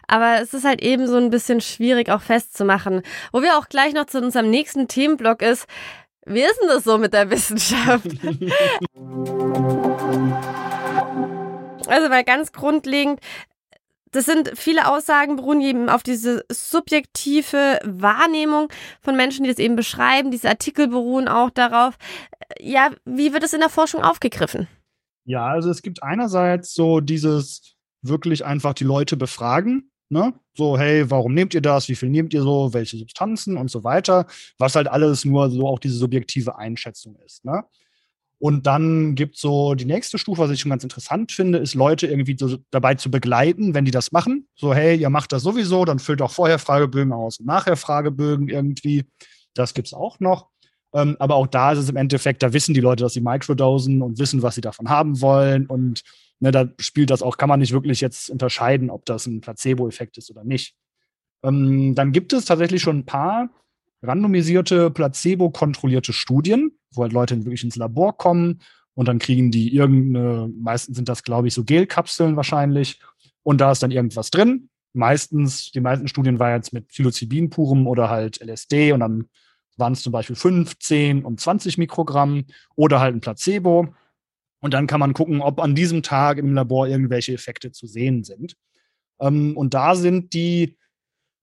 [0.07, 3.03] Aber es ist halt eben so ein bisschen schwierig auch festzumachen.
[3.33, 5.67] Wo wir auch gleich noch zu unserem nächsten Themenblock ist,
[6.25, 8.07] wie ist denn das so mit der Wissenschaft?
[11.87, 13.21] also mal ganz grundlegend,
[14.13, 18.69] das sind viele Aussagen beruhen eben auf diese subjektive Wahrnehmung
[19.01, 20.31] von Menschen, die das eben beschreiben.
[20.31, 21.97] Diese Artikel beruhen auch darauf.
[22.59, 24.67] Ja, wie wird es in der Forschung aufgegriffen?
[25.25, 29.91] Ja, also es gibt einerseits so dieses wirklich einfach die Leute befragen.
[30.09, 30.35] Ne?
[30.55, 31.89] So, hey, warum nehmt ihr das?
[31.89, 32.75] Wie viel nehmt ihr so?
[32.75, 34.27] Welche Substanzen und so weiter?
[34.59, 37.45] Was halt alles nur so auch diese subjektive Einschätzung ist.
[37.45, 37.63] Ne?
[38.41, 42.07] Und dann gibt so die nächste Stufe, was ich schon ganz interessant finde, ist Leute
[42.07, 44.49] irgendwie so dabei zu begleiten, wenn die das machen.
[44.57, 48.49] So, hey, ihr macht das sowieso, dann füllt auch vorher Fragebögen aus und nachher Fragebögen
[48.49, 49.05] irgendwie.
[49.53, 50.49] Das gibt's auch noch.
[50.95, 54.01] Ähm, aber auch da ist es im Endeffekt, da wissen die Leute, dass sie microdosen
[54.01, 55.67] und wissen, was sie davon haben wollen.
[55.67, 56.01] Und
[56.41, 60.17] ne, da spielt das auch, kann man nicht wirklich jetzt unterscheiden, ob das ein Placebo-Effekt
[60.17, 60.75] ist oder nicht.
[61.45, 63.51] Ähm, dann gibt es tatsächlich schon ein paar
[64.03, 68.61] randomisierte, placebo-kontrollierte Studien, wo halt Leute wirklich ins Labor kommen
[68.95, 73.01] und dann kriegen die irgendeine, meistens sind das, glaube ich, so Gelkapseln wahrscheinlich
[73.43, 74.69] und da ist dann irgendwas drin.
[74.93, 79.27] Meistens, die meisten Studien waren jetzt mit Psilocybin purem oder halt LSD und dann
[79.77, 82.45] waren es zum Beispiel 15 und 20 Mikrogramm
[82.77, 83.95] oder halt ein Placebo.
[84.61, 88.25] Und dann kann man gucken, ob an diesem Tag im Labor irgendwelche Effekte zu sehen
[88.25, 88.57] sind.
[89.21, 90.77] Ähm, und da sind die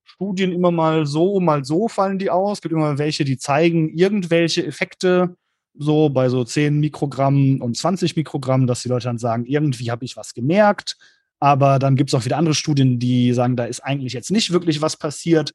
[0.07, 2.57] Studien immer mal so, mal so fallen die aus.
[2.57, 5.35] Es gibt immer welche, die zeigen irgendwelche Effekte,
[5.77, 10.05] so bei so 10 Mikrogramm und 20 Mikrogramm, dass die Leute dann sagen, irgendwie habe
[10.05, 10.97] ich was gemerkt.
[11.39, 14.51] Aber dann gibt es auch wieder andere Studien, die sagen, da ist eigentlich jetzt nicht
[14.51, 15.53] wirklich was passiert.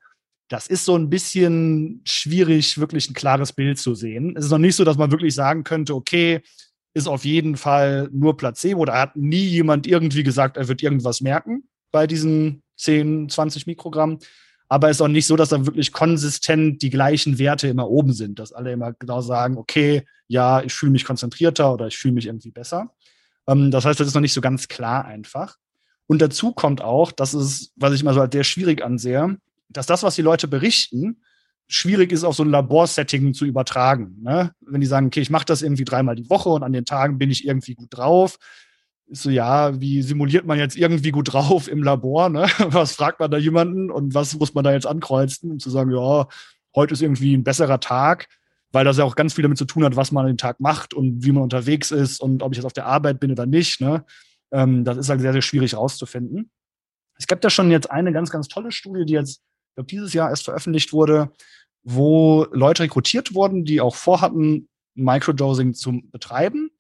[0.49, 4.37] Das ist so ein bisschen schwierig, wirklich ein klares Bild zu sehen.
[4.37, 6.41] Es ist noch nicht so, dass man wirklich sagen könnte, okay,
[6.95, 8.85] ist auf jeden Fall nur Placebo.
[8.85, 14.19] Da hat nie jemand irgendwie gesagt, er wird irgendwas merken bei diesen 10, 20 Mikrogramm.
[14.69, 18.13] Aber es ist auch nicht so, dass da wirklich konsistent die gleichen Werte immer oben
[18.15, 22.15] sind, dass alle immer genau sagen, okay, ja, ich fühle mich konzentrierter oder ich fühle
[22.15, 22.95] mich irgendwie besser.
[23.47, 25.57] Ähm, das heißt, das ist noch nicht so ganz klar einfach.
[26.07, 29.37] Und dazu kommt auch, das ist, was ich immer so als sehr schwierig ansehe,
[29.69, 31.23] dass das, was die Leute berichten,
[31.69, 34.19] schwierig ist, auf so ein Laborsetting zu übertragen.
[34.23, 34.53] Ne?
[34.61, 37.19] Wenn die sagen, okay, ich mache das irgendwie dreimal die Woche und an den Tagen
[37.19, 38.39] bin ich irgendwie gut drauf,
[39.15, 42.31] so, ja, wie simuliert man jetzt irgendwie gut drauf im Labor?
[42.31, 42.47] Ne?
[42.59, 45.93] Was fragt man da jemanden und was muss man da jetzt ankreuzen, um zu sagen,
[45.93, 46.27] ja,
[46.75, 48.29] heute ist irgendwie ein besserer Tag,
[48.73, 50.61] weil das ja auch ganz viel damit zu tun hat, was man an dem Tag
[50.61, 53.45] macht und wie man unterwegs ist und ob ich jetzt auf der Arbeit bin oder
[53.45, 53.83] nicht.
[53.83, 54.05] Ne?
[54.51, 56.51] Ähm, das ist halt sehr, sehr schwierig rauszufinden.
[57.19, 60.15] Es gibt ja schon jetzt eine ganz, ganz tolle Studie, die jetzt, ich glaube, dieses
[60.15, 61.31] Jahr erst veröffentlicht wurde,
[61.83, 66.71] wo Leute rekrutiert wurden, die auch vorhatten, Microdosing zu betreiben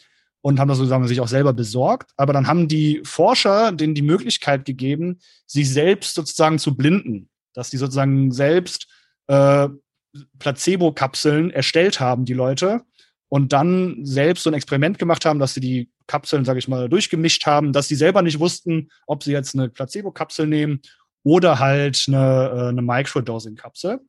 [0.43, 2.11] und haben das sozusagen sich auch selber besorgt.
[2.17, 7.71] Aber dann haben die Forscher denen die Möglichkeit gegeben, sich selbst sozusagen zu blinden, dass
[7.71, 8.89] die sozusagen selbst
[9.29, 9.69] äh,
[10.39, 12.83] Placebo-Kapseln erstellt haben, die Leute,
[13.29, 16.91] und dann selbst so ein Experiment gemacht haben, dass sie die Kapseln, sage ich mal,
[16.91, 20.83] durchgemischt haben, dass sie selber nicht wussten, ob sie jetzt eine Placebo-Kapsel nehmen
[21.23, 24.01] oder halt eine, äh, eine Microdosing-Kapsel.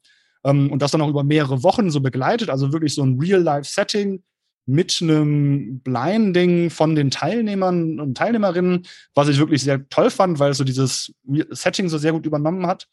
[0.43, 4.23] Ähm, und das dann auch über mehrere Wochen so begleitet, also wirklich so ein Real-Life-Setting,
[4.65, 10.51] mit einem Blinding von den Teilnehmern und Teilnehmerinnen, was ich wirklich sehr toll fand, weil
[10.51, 11.13] es so dieses
[11.49, 12.87] Setting so sehr gut übernommen hat.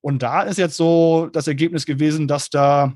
[0.00, 2.94] Und da ist jetzt so das Ergebnis gewesen, dass da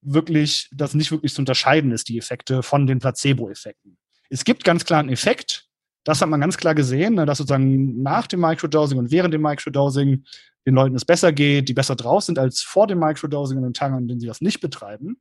[0.00, 3.96] wirklich, das nicht wirklich zu unterscheiden ist, die Effekte von den Placebo-Effekten.
[4.28, 5.68] Es gibt ganz klar einen Effekt,
[6.04, 9.40] das hat man ganz klar gesehen, ne, dass sozusagen nach dem Microdosing und während dem
[9.40, 10.24] Microdosing
[10.66, 13.74] den Leuten es besser geht, die besser drauf sind als vor dem Microdosing und den
[13.74, 15.18] Tagen, an denen sie das nicht betreiben.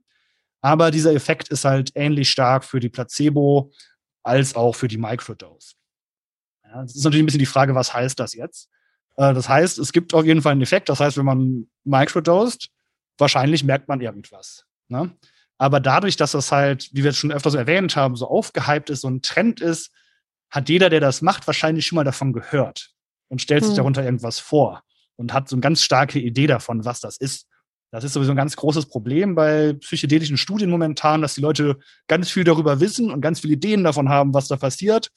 [0.64, 3.72] Aber dieser Effekt ist halt ähnlich stark für die Placebo
[4.24, 5.74] als auch für die Microdose.
[6.64, 8.70] Ja, das ist natürlich ein bisschen die Frage, was heißt das jetzt?
[9.18, 10.88] Äh, das heißt, es gibt auf jeden Fall einen Effekt.
[10.88, 12.70] Das heißt, wenn man microdosed,
[13.18, 14.66] wahrscheinlich merkt man irgendwas.
[14.88, 15.12] Ne?
[15.58, 18.90] Aber dadurch, dass das halt, wie wir es schon öfter so erwähnt haben, so aufgehypt
[18.90, 19.92] ist, so ein Trend ist,
[20.50, 22.94] hat jeder, der das macht, wahrscheinlich schon mal davon gehört
[23.28, 23.68] und stellt hm.
[23.68, 24.82] sich darunter irgendwas vor.
[25.18, 27.48] und hat so eine ganz starke Idee davon, was das ist.
[27.94, 31.78] Das ist sowieso ein ganz großes Problem bei psychedelischen Studien momentan, dass die Leute
[32.08, 35.12] ganz viel darüber wissen und ganz viele Ideen davon haben, was da passiert.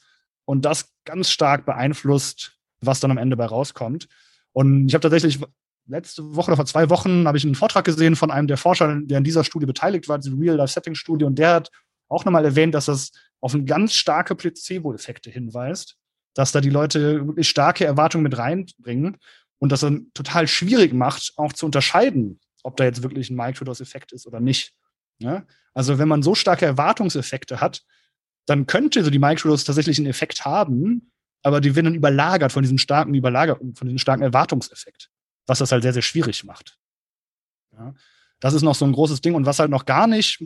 [0.45, 4.09] Und das ganz stark beeinflusst, was dann am Ende bei rauskommt.
[4.53, 5.41] Und ich habe tatsächlich
[5.87, 9.01] letzte Woche oder vor zwei Wochen habe ich einen Vortrag gesehen von einem der Forscher,
[9.01, 11.71] der an dieser Studie beteiligt war, diese Real-Life-Setting-Studie, und der hat
[12.09, 13.11] auch nochmal erwähnt, dass das
[13.41, 15.97] auf eine ganz starke Placebo-Effekte hinweist,
[16.35, 19.17] dass da die Leute wirklich starke Erwartungen mit reinbringen
[19.61, 24.13] und das dann total schwierig macht, auch zu unterscheiden, ob da jetzt wirklich ein Microdose-Effekt
[24.13, 24.75] ist oder nicht.
[25.19, 25.47] Ja?
[25.75, 27.83] Also wenn man so starke Erwartungseffekte hat,
[28.47, 31.11] dann könnte so die Microdose tatsächlich einen Effekt haben,
[31.43, 35.11] aber die werden dann überlagert von diesem starken Überlager von diesem starken Erwartungseffekt
[35.47, 36.79] was das halt sehr, sehr schwierig macht.
[37.73, 37.95] Ja.
[38.41, 40.45] Das ist noch so ein großes Ding und was halt noch gar nicht,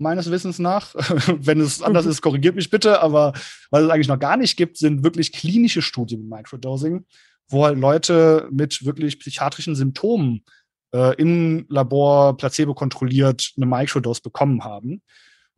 [0.00, 0.94] meines Wissens nach,
[1.26, 2.12] wenn es anders mhm.
[2.12, 3.32] ist, korrigiert mich bitte, aber
[3.70, 7.04] was es eigentlich noch gar nicht gibt, sind wirklich klinische Studien mit Microdosing,
[7.48, 10.44] wo halt Leute mit wirklich psychiatrischen Symptomen
[10.92, 15.02] äh, im Labor placebo kontrolliert eine Microdose bekommen haben.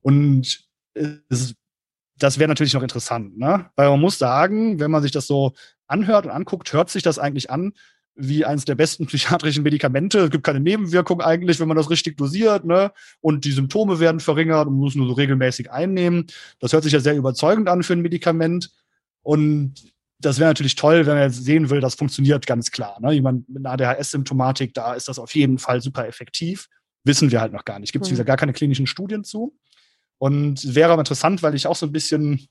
[0.03, 1.55] Und es,
[2.19, 3.71] das wäre natürlich noch interessant, ne?
[3.77, 5.53] Weil man muss sagen, wenn man sich das so
[5.87, 7.73] anhört und anguckt, hört sich das eigentlich an,
[8.15, 10.21] wie eines der besten psychiatrischen Medikamente.
[10.21, 12.93] Es gibt keine Nebenwirkung eigentlich, wenn man das richtig dosiert, ne?
[13.21, 16.27] Und die Symptome werden verringert und muss nur so regelmäßig einnehmen.
[16.59, 18.71] Das hört sich ja sehr überzeugend an für ein Medikament.
[19.23, 19.75] Und
[20.21, 22.99] das wäre natürlich toll, wenn man jetzt sehen will, das funktioniert ganz klar.
[23.01, 23.13] Ne?
[23.13, 26.69] Jemand mit einer ADHS-Symptomatik, da ist das auf jeden Fall super effektiv.
[27.05, 27.93] Wissen wir halt noch gar nicht.
[27.93, 28.25] Gibt es, mhm.
[28.25, 29.57] gar keine klinischen Studien zu.
[30.19, 32.47] Und wäre aber interessant, weil ich auch so ein bisschen,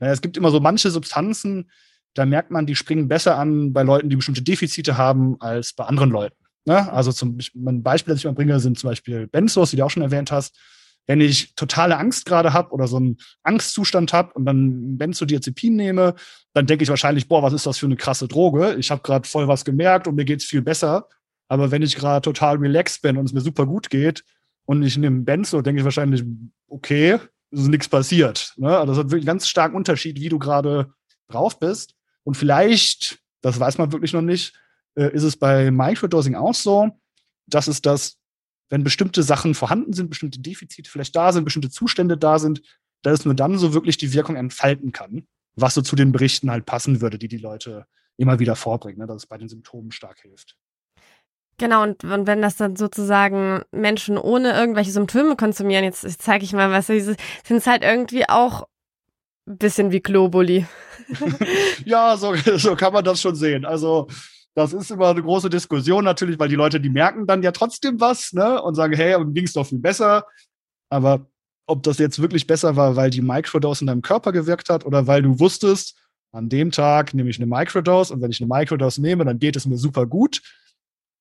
[0.00, 1.70] naja, es gibt immer so manche Substanzen,
[2.14, 5.84] da merkt man, die springen besser an bei Leuten, die bestimmte Defizite haben, als bei
[5.84, 6.36] anderen Leuten.
[6.64, 6.92] Ne?
[6.92, 9.90] Also zum ein Beispiel, das ich mal bringe, sind zum Beispiel Benzos, die du auch
[9.90, 10.58] schon erwähnt hast.
[11.06, 16.14] Wenn ich totale Angst gerade habe oder so einen Angstzustand habe und dann Benzodiazepin nehme,
[16.52, 18.74] dann denke ich wahrscheinlich, boah, was ist das für eine krasse Droge?
[18.74, 21.08] Ich habe gerade voll was gemerkt und mir geht's viel besser.
[21.48, 24.24] Aber wenn ich gerade total relaxed bin und es mir super gut geht
[24.64, 26.24] und ich nehme Benzo, denke ich wahrscheinlich,
[26.68, 27.18] okay,
[27.50, 28.54] ist nichts passiert.
[28.56, 28.76] Ne?
[28.76, 30.94] Also das hat wirklich einen ganz starken Unterschied, wie du gerade
[31.28, 31.94] drauf bist.
[32.24, 34.54] Und vielleicht, das weiß man wirklich noch nicht,
[34.94, 36.90] äh, ist es bei Microdosing auch so,
[37.46, 38.18] dass es das,
[38.72, 42.62] wenn bestimmte Sachen vorhanden sind, bestimmte Defizite vielleicht da sind, bestimmte Zustände da sind,
[43.02, 46.50] dass es nur dann so wirklich die Wirkung entfalten kann, was so zu den Berichten
[46.50, 47.84] halt passen würde, die die Leute
[48.16, 50.56] immer wieder vorbringen, ne, dass es bei den Symptomen stark hilft.
[51.58, 56.42] Genau, und, und wenn das dann sozusagen Menschen ohne irgendwelche Symptome konsumieren, jetzt, jetzt zeige
[56.42, 57.18] ich mal was, sind
[57.50, 58.66] es halt irgendwie auch
[59.46, 60.66] ein bisschen wie Globuli.
[61.84, 63.66] ja, so, so kann man das schon sehen.
[63.66, 64.08] Also,
[64.54, 68.00] das ist immer eine große Diskussion natürlich, weil die Leute, die merken dann ja trotzdem
[68.00, 70.26] was, ne, und sagen, hey, und ging es doch viel besser.
[70.90, 71.26] Aber
[71.66, 75.06] ob das jetzt wirklich besser war, weil die Microdose in deinem Körper gewirkt hat oder
[75.06, 75.98] weil du wusstest,
[76.32, 79.56] an dem Tag nehme ich eine Microdose und wenn ich eine Microdose nehme, dann geht
[79.56, 80.42] es mir super gut.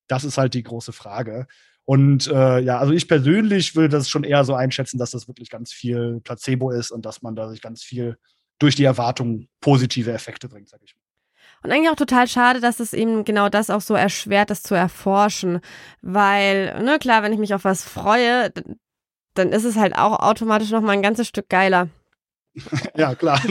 [0.08, 1.48] Das ist halt die große Frage.
[1.86, 5.50] Und äh, ja, also ich persönlich würde das schon eher so einschätzen, dass das wirklich
[5.50, 8.17] ganz viel Placebo ist und dass man da sich ganz viel
[8.60, 11.01] durch die Erwartung positive Effekte bringt, sag ich mal.
[11.63, 14.74] Und eigentlich auch total schade, dass es eben genau das auch so erschwert, das zu
[14.74, 15.60] erforschen.
[16.02, 18.52] Weil, ne, klar, wenn ich mich auf was freue,
[19.36, 21.89] dann ist es halt auch automatisch nochmal ein ganzes Stück geiler.
[22.97, 23.41] ja, klar.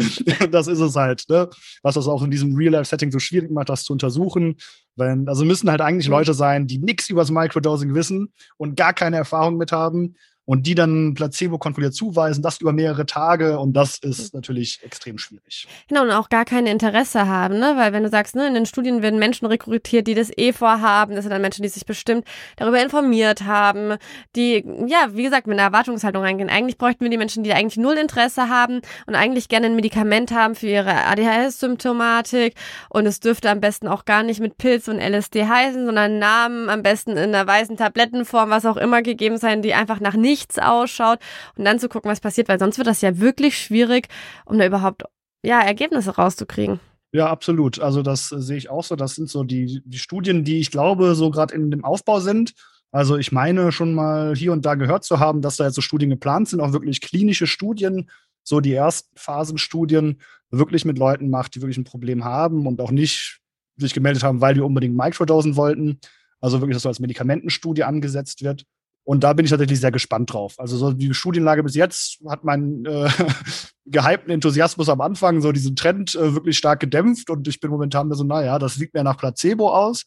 [0.50, 1.50] das ist es halt, ne?
[1.82, 4.56] Was das auch in diesem Real-Life-Setting so schwierig macht, das zu untersuchen.
[4.94, 6.14] Wenn, also müssen halt eigentlich mhm.
[6.14, 10.14] Leute sein, die nichts über das Microdosing wissen und gar keine Erfahrung mit haben
[10.46, 14.38] und die dann Placebo kontrolliert zuweisen, das über mehrere Tage und das ist mhm.
[14.38, 15.66] natürlich extrem schwierig.
[15.88, 17.74] Genau, und auch gar kein Interesse haben, ne?
[17.76, 21.16] Weil wenn du sagst, ne, in den Studien werden Menschen rekrutiert, die das eh vorhaben,
[21.16, 22.24] das sind dann Menschen, die sich bestimmt
[22.56, 23.96] darüber informiert haben,
[24.36, 26.48] die, ja, wie gesagt, mit einer Erwartungshaltung reingehen.
[26.48, 30.30] Eigentlich bräuchten wir die Menschen, die eigentlich null Interesse haben und eigentlich gerne ein Medikament
[30.30, 32.54] haben für ihre ADHS-Symptomatik
[32.88, 36.68] und es dürfte am besten auch gar nicht mit Pilz und LSD heißen, sondern Namen
[36.68, 40.35] am besten in einer weißen Tablettenform, was auch immer gegeben sein, die einfach nach nichts
[40.36, 41.18] nichts ausschaut
[41.56, 44.08] und dann zu gucken, was passiert, weil sonst wird das ja wirklich schwierig,
[44.44, 45.04] um da überhaupt
[45.42, 46.80] ja, Ergebnisse rauszukriegen.
[47.12, 47.80] Ja, absolut.
[47.80, 48.96] Also das äh, sehe ich auch so.
[48.96, 52.52] Das sind so die, die Studien, die ich glaube, so gerade in dem Aufbau sind.
[52.92, 55.80] Also ich meine schon mal hier und da gehört zu haben, dass da jetzt so
[55.80, 58.10] Studien geplant sind, auch wirklich klinische Studien,
[58.42, 60.20] so die ersten Phasenstudien
[60.50, 63.40] wirklich mit Leuten macht, die wirklich ein Problem haben und auch nicht
[63.76, 65.98] sich gemeldet haben, weil die unbedingt Microdosen wollten.
[66.40, 68.64] Also wirklich, dass so als Medikamentenstudie angesetzt wird.
[69.06, 70.56] Und da bin ich tatsächlich sehr gespannt drauf.
[70.58, 73.08] Also so die Studienlage bis jetzt hat meinen äh,
[73.86, 77.30] gehypten Enthusiasmus am Anfang, so diesen Trend äh, wirklich stark gedämpft.
[77.30, 80.06] Und ich bin momentan so, naja, das sieht mir nach Placebo aus.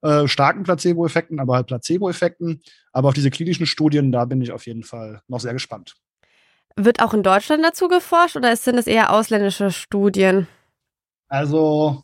[0.00, 2.62] Äh, starken Placebo-Effekten, aber halt Placebo-Effekten.
[2.90, 5.96] Aber auf diese klinischen Studien, da bin ich auf jeden Fall noch sehr gespannt.
[6.74, 10.46] Wird auch in Deutschland dazu geforscht oder sind es eher ausländische Studien?
[11.28, 12.02] Also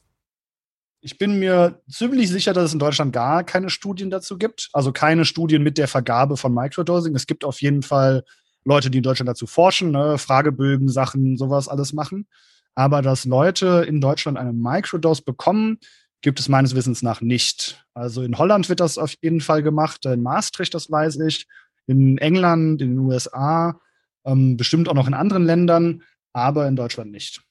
[1.06, 4.70] Ich bin mir ziemlich sicher, dass es in Deutschland gar keine Studien dazu gibt.
[4.72, 7.14] Also keine Studien mit der Vergabe von Microdosing.
[7.14, 8.24] Es gibt auf jeden Fall
[8.64, 10.16] Leute, die in Deutschland dazu forschen, ne?
[10.16, 12.26] Fragebögen, Sachen, sowas alles machen.
[12.74, 15.78] Aber dass Leute in Deutschland eine Microdose bekommen,
[16.22, 17.84] gibt es meines Wissens nach nicht.
[17.92, 21.46] Also in Holland wird das auf jeden Fall gemacht, in Maastricht, das weiß ich,
[21.86, 23.78] in England, in den USA,
[24.24, 27.42] ähm, bestimmt auch noch in anderen Ländern, aber in Deutschland nicht.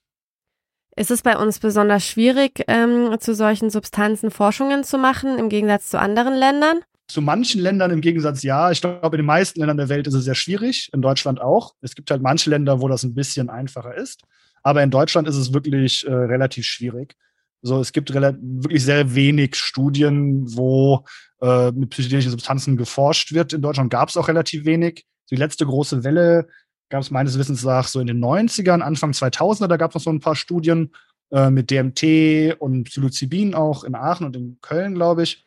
[0.96, 5.90] Ist es bei uns besonders schwierig, ähm, zu solchen Substanzen Forschungen zu machen, im Gegensatz
[5.90, 6.82] zu anderen Ländern?
[7.08, 8.70] Zu manchen Ländern im Gegensatz ja.
[8.72, 11.74] Ich glaube, in den meisten Ländern der Welt ist es sehr schwierig, in Deutschland auch.
[11.82, 14.22] Es gibt halt manche Länder, wo das ein bisschen einfacher ist.
[14.62, 17.16] Aber in Deutschland ist es wirklich äh, relativ schwierig.
[17.62, 21.06] So, es gibt wirklich sehr wenig Studien, wo
[21.42, 23.54] äh, mit psychedelischen Substanzen geforscht wird.
[23.54, 25.06] In Deutschland gab es auch relativ wenig.
[25.32, 26.48] Die letzte große Welle
[26.94, 30.02] gab es meines Wissens nach so in den 90ern, Anfang 2000er, da gab es noch
[30.04, 30.92] so ein paar Studien
[31.32, 35.44] äh, mit DMT und Psilocybin auch in Aachen und in Köln, glaube ich.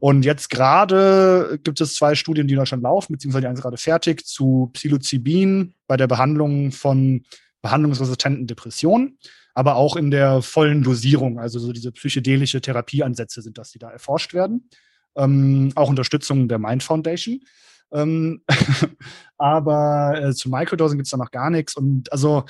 [0.00, 3.62] Und jetzt gerade gibt es zwei Studien, die in Deutschland laufen, beziehungsweise die eine ist
[3.62, 7.22] gerade fertig, zu Psilocybin bei der Behandlung von
[7.62, 9.18] behandlungsresistenten Depressionen,
[9.54, 13.88] aber auch in der vollen Dosierung, also so diese psychedelische Therapieansätze sind das, die da
[13.88, 14.68] erforscht werden.
[15.16, 17.40] Ähm, auch Unterstützung der Mind Foundation.
[17.92, 18.42] Ähm,
[19.38, 21.76] aber äh, zu Microdosing gibt es da noch gar nichts.
[21.76, 22.44] Und also,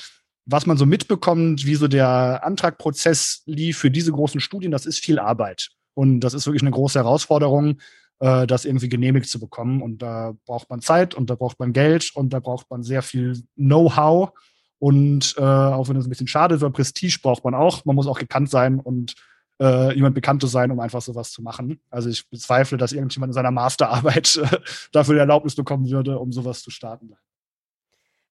[0.46, 4.98] was man so mitbekommt, wie so der Antragprozess lief für diese großen Studien, das ist
[4.98, 5.68] viel Arbeit.
[5.94, 7.78] Und das ist wirklich eine große Herausforderung,
[8.20, 9.82] äh, das irgendwie genehmigt zu bekommen.
[9.82, 13.02] Und da braucht man Zeit und da braucht man Geld und da braucht man sehr
[13.02, 14.30] viel Know-how.
[14.78, 17.84] Und äh, auch wenn es ein bisschen schade ist, Prestige braucht man auch.
[17.84, 19.14] Man muss auch gekannt sein und
[19.60, 21.80] äh, jemand Bekanntes sein, um einfach sowas zu machen.
[21.90, 24.58] Also ich bezweifle, dass irgendjemand in seiner Masterarbeit äh,
[24.92, 27.14] dafür die Erlaubnis bekommen würde, um sowas zu starten.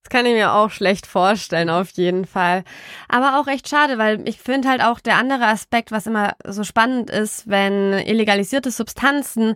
[0.03, 2.63] Das kann ich mir auch schlecht vorstellen, auf jeden Fall.
[3.09, 6.63] Aber auch echt schade, weil ich finde halt auch der andere Aspekt, was immer so
[6.63, 9.55] spannend ist, wenn illegalisierte Substanzen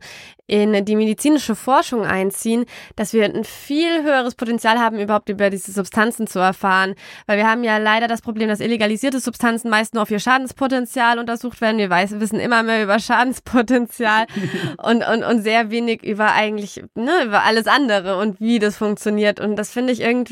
[0.51, 2.65] in die medizinische Forschung einziehen,
[2.97, 6.95] dass wir ein viel höheres Potenzial haben, überhaupt über diese Substanzen zu erfahren.
[7.25, 11.19] Weil wir haben ja leider das Problem, dass illegalisierte Substanzen meist nur auf ihr Schadenspotenzial
[11.19, 11.77] untersucht werden.
[11.77, 14.25] Wir weiß, wissen immer mehr über Schadenspotenzial
[14.83, 19.39] und, und, und sehr wenig über eigentlich, ne, über alles andere und wie das funktioniert.
[19.39, 20.30] Und das finde ich irgendwie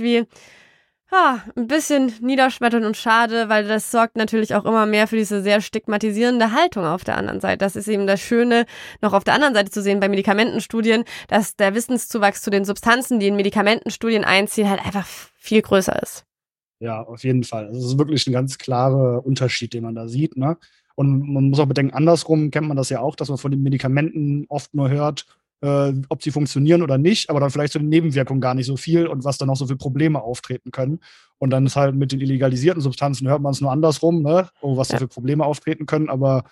[1.11, 5.41] ja, ein bisschen niederschmetternd und schade, weil das sorgt natürlich auch immer mehr für diese
[5.41, 7.57] sehr stigmatisierende Haltung auf der anderen Seite.
[7.57, 8.65] Das ist eben das Schöne,
[9.01, 13.19] noch auf der anderen Seite zu sehen bei Medikamentenstudien, dass der Wissenszuwachs zu den Substanzen,
[13.19, 15.07] die in Medikamentenstudien einziehen, halt einfach
[15.37, 16.25] viel größer ist.
[16.79, 17.67] Ja, auf jeden Fall.
[17.67, 20.37] Also es ist wirklich ein ganz klarer Unterschied, den man da sieht.
[20.37, 20.57] Ne?
[20.95, 23.63] Und man muss auch bedenken, andersrum kennt man das ja auch, dass man von den
[23.63, 25.25] Medikamenten oft nur hört,
[25.61, 28.77] äh, ob sie funktionieren oder nicht, aber dann vielleicht zu den Nebenwirkungen gar nicht so
[28.77, 30.99] viel und was dann auch so viele Probleme auftreten können.
[31.37, 34.49] Und dann ist halt mit den illegalisierten Substanzen hört man es nur andersrum, ne?
[34.61, 34.93] Oh, was ja.
[34.95, 36.43] da für Probleme auftreten können, aber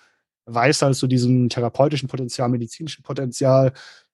[0.46, 3.72] weiß halt zu so diesem therapeutischen Potenzial, medizinischen Potenzial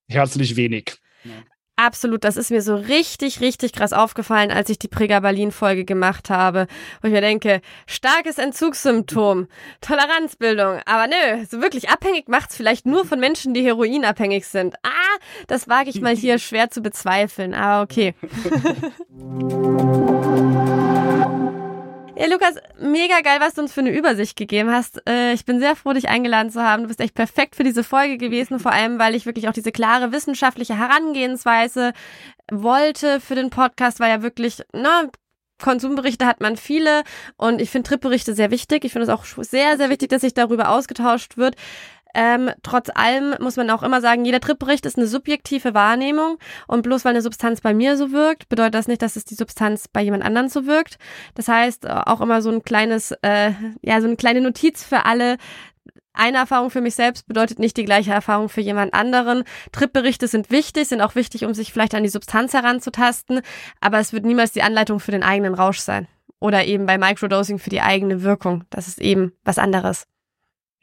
[0.08, 0.96] herzlich wenig.
[1.24, 1.30] Ja.
[1.76, 6.68] Absolut, das ist mir so richtig, richtig krass aufgefallen, als ich die Pregabalin-Folge gemacht habe,
[7.02, 9.48] wo ich mir denke, starkes Entzugssymptom,
[9.80, 14.76] Toleranzbildung, aber nö, so wirklich abhängig macht's vielleicht nur von Menschen, die heroinabhängig sind.
[14.84, 18.14] Ah, das wage ich mal hier schwer zu bezweifeln, aber okay.
[22.16, 25.02] Ja, Lukas, mega geil, was du uns für eine Übersicht gegeben hast.
[25.08, 26.82] Äh, ich bin sehr froh, dich eingeladen zu haben.
[26.82, 29.72] Du bist echt perfekt für diese Folge gewesen, vor allem, weil ich wirklich auch diese
[29.72, 31.92] klare wissenschaftliche Herangehensweise
[32.52, 35.08] wollte für den Podcast, weil ja wirklich, na,
[35.60, 37.02] Konsumberichte hat man viele
[37.36, 38.84] und ich finde Tripberichte sehr wichtig.
[38.84, 41.56] Ich finde es auch sehr, sehr wichtig, dass sich darüber ausgetauscht wird.
[42.14, 46.82] Ähm, trotz allem muss man auch immer sagen, jeder Trittbericht ist eine subjektive Wahrnehmung und
[46.82, 49.88] bloß weil eine Substanz bei mir so wirkt, bedeutet das nicht, dass es die Substanz
[49.88, 50.98] bei jemand anderen so wirkt.
[51.34, 55.04] Das heißt, äh, auch immer so ein kleines, äh, ja, so eine kleine Notiz für
[55.04, 55.36] alle,
[56.16, 59.42] eine Erfahrung für mich selbst bedeutet nicht die gleiche Erfahrung für jemand anderen.
[59.72, 63.40] Trippberichte sind wichtig, sind auch wichtig, um sich vielleicht an die Substanz heranzutasten,
[63.80, 66.06] aber es wird niemals die Anleitung für den eigenen Rausch sein.
[66.38, 68.64] Oder eben bei Microdosing für die eigene Wirkung.
[68.70, 70.06] Das ist eben was anderes.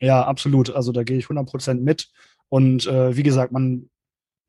[0.02, 0.72] Ja, absolut.
[0.72, 2.10] Also da gehe ich 100% mit.
[2.50, 3.90] Und äh, wie gesagt, man,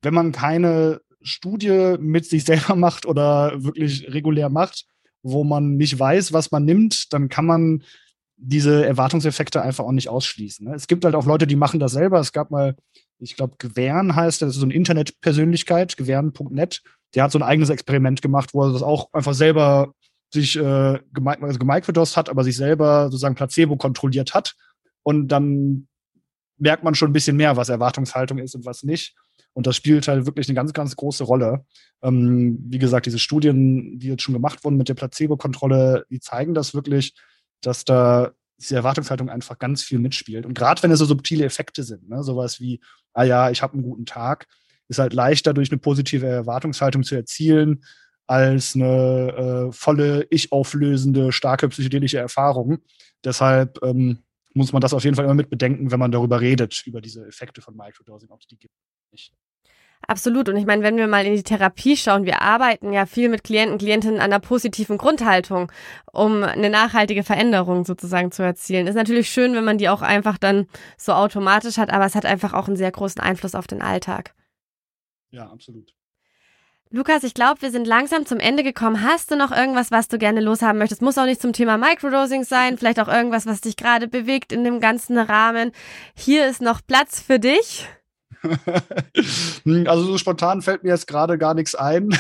[0.01, 4.87] wenn man keine Studie mit sich selber macht oder wirklich regulär macht,
[5.23, 7.85] wo man nicht weiß, was man nimmt, dann kann man
[8.37, 10.67] diese Erwartungseffekte einfach auch nicht ausschließen.
[10.67, 10.75] Ne?
[10.75, 12.19] Es gibt halt auch Leute, die machen das selber.
[12.19, 12.75] Es gab mal,
[13.21, 16.83] ich glaube, Gewern heißt, das ist so eine Internetpersönlichkeit, gewern.net.
[17.15, 19.93] Der hat so ein eigenes Experiment gemacht, wo er das auch einfach selber
[20.33, 24.57] sich äh, also gemicrodost hat, aber sich selber sozusagen Placebo kontrolliert hat
[25.03, 25.89] und dann
[26.59, 29.15] merkt man schon ein bisschen mehr, was Erwartungshaltung ist und was nicht.
[29.55, 31.65] Und das spielt halt wirklich eine ganz, ganz große Rolle.
[32.03, 36.55] Ähm, wie gesagt, diese Studien, die jetzt schon gemacht wurden mit der Placebo-Kontrolle, die zeigen
[36.55, 37.15] das wirklich,
[37.61, 40.47] dass da diese Erwartungshaltung einfach ganz viel mitspielt.
[40.47, 42.81] Und gerade wenn es so subtile Effekte sind, ne, sowas wie,
[43.13, 44.47] ah ja, ich habe einen guten Tag,
[44.89, 47.85] ist halt leichter durch eine positive Erwartungshaltung zu erzielen,
[48.27, 52.79] als eine äh, volle, ich auflösende, starke psychedelische Erfahrung.
[53.25, 54.19] Deshalb ähm,
[54.55, 57.27] muss man das auf jeden Fall immer mit bedenken, wenn man darüber redet, über diese
[57.27, 58.75] Effekte von Microdosing, ob es die gibt.
[59.11, 59.33] Nicht.
[60.07, 60.49] Absolut.
[60.49, 63.45] Und ich meine, wenn wir mal in die Therapie schauen, wir arbeiten ja viel mit
[63.45, 65.71] Klienten, Klientinnen an einer positiven Grundhaltung,
[66.13, 68.89] um eine nachhaltige Veränderung sozusagen zu erzielen.
[68.89, 72.27] Ist natürlich schön, wenn man die auch einfach dann so automatisch hat, aber es hat
[72.27, 74.35] einfach auch einen sehr großen Einfluss auf den Alltag.
[75.31, 75.95] Ja, absolut.
[76.95, 79.03] Lukas, ich glaube, wir sind langsam zum Ende gekommen.
[79.03, 81.01] Hast du noch irgendwas, was du gerne loshaben möchtest?
[81.01, 84.63] Muss auch nicht zum Thema Microdosing sein, vielleicht auch irgendwas, was dich gerade bewegt in
[84.63, 85.73] dem ganzen Rahmen.
[86.15, 87.89] Hier ist noch Platz für dich.
[89.87, 92.11] also so spontan fällt mir jetzt gerade gar nichts ein.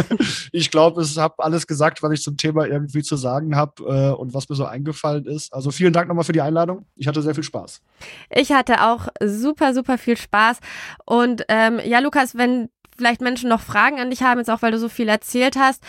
[0.52, 4.18] ich glaube, ich habe alles gesagt, was ich zum Thema irgendwie zu sagen habe äh,
[4.18, 5.52] und was mir so eingefallen ist.
[5.52, 6.86] Also vielen Dank nochmal für die Einladung.
[6.96, 7.82] Ich hatte sehr viel Spaß.
[8.30, 10.58] Ich hatte auch super, super viel Spaß.
[11.04, 14.72] Und ähm, ja, Lukas, wenn vielleicht Menschen noch Fragen an dich haben, jetzt auch weil
[14.72, 15.82] du so viel erzählt hast.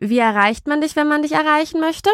[0.00, 2.10] Wie erreicht man dich, wenn man dich erreichen möchte?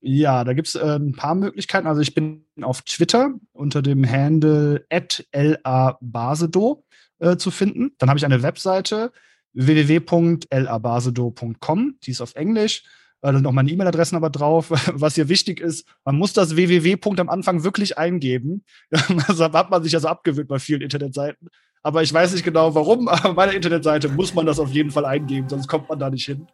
[0.00, 1.86] Ja, da gibt es äh, ein paar Möglichkeiten.
[1.86, 4.86] Also ich bin auf Twitter unter dem Handle
[5.32, 6.84] labasedo
[7.18, 7.92] äh, zu finden.
[7.98, 9.12] Dann habe ich eine Webseite
[9.54, 12.84] www.labasedo.com, die ist auf Englisch.
[13.22, 14.70] Äh, da sind auch meine E-Mail-Adressen aber drauf.
[14.92, 16.98] Was hier wichtig ist, man muss das www.
[17.18, 18.64] am Anfang wirklich eingeben.
[18.90, 19.08] das
[19.40, 21.48] hat man sich ja so abgewöhnt bei vielen Internetseiten
[21.86, 23.06] aber ich weiß nicht genau warum.
[23.08, 26.10] Aber bei der Internetseite muss man das auf jeden Fall eingeben, sonst kommt man da
[26.10, 26.48] nicht hin.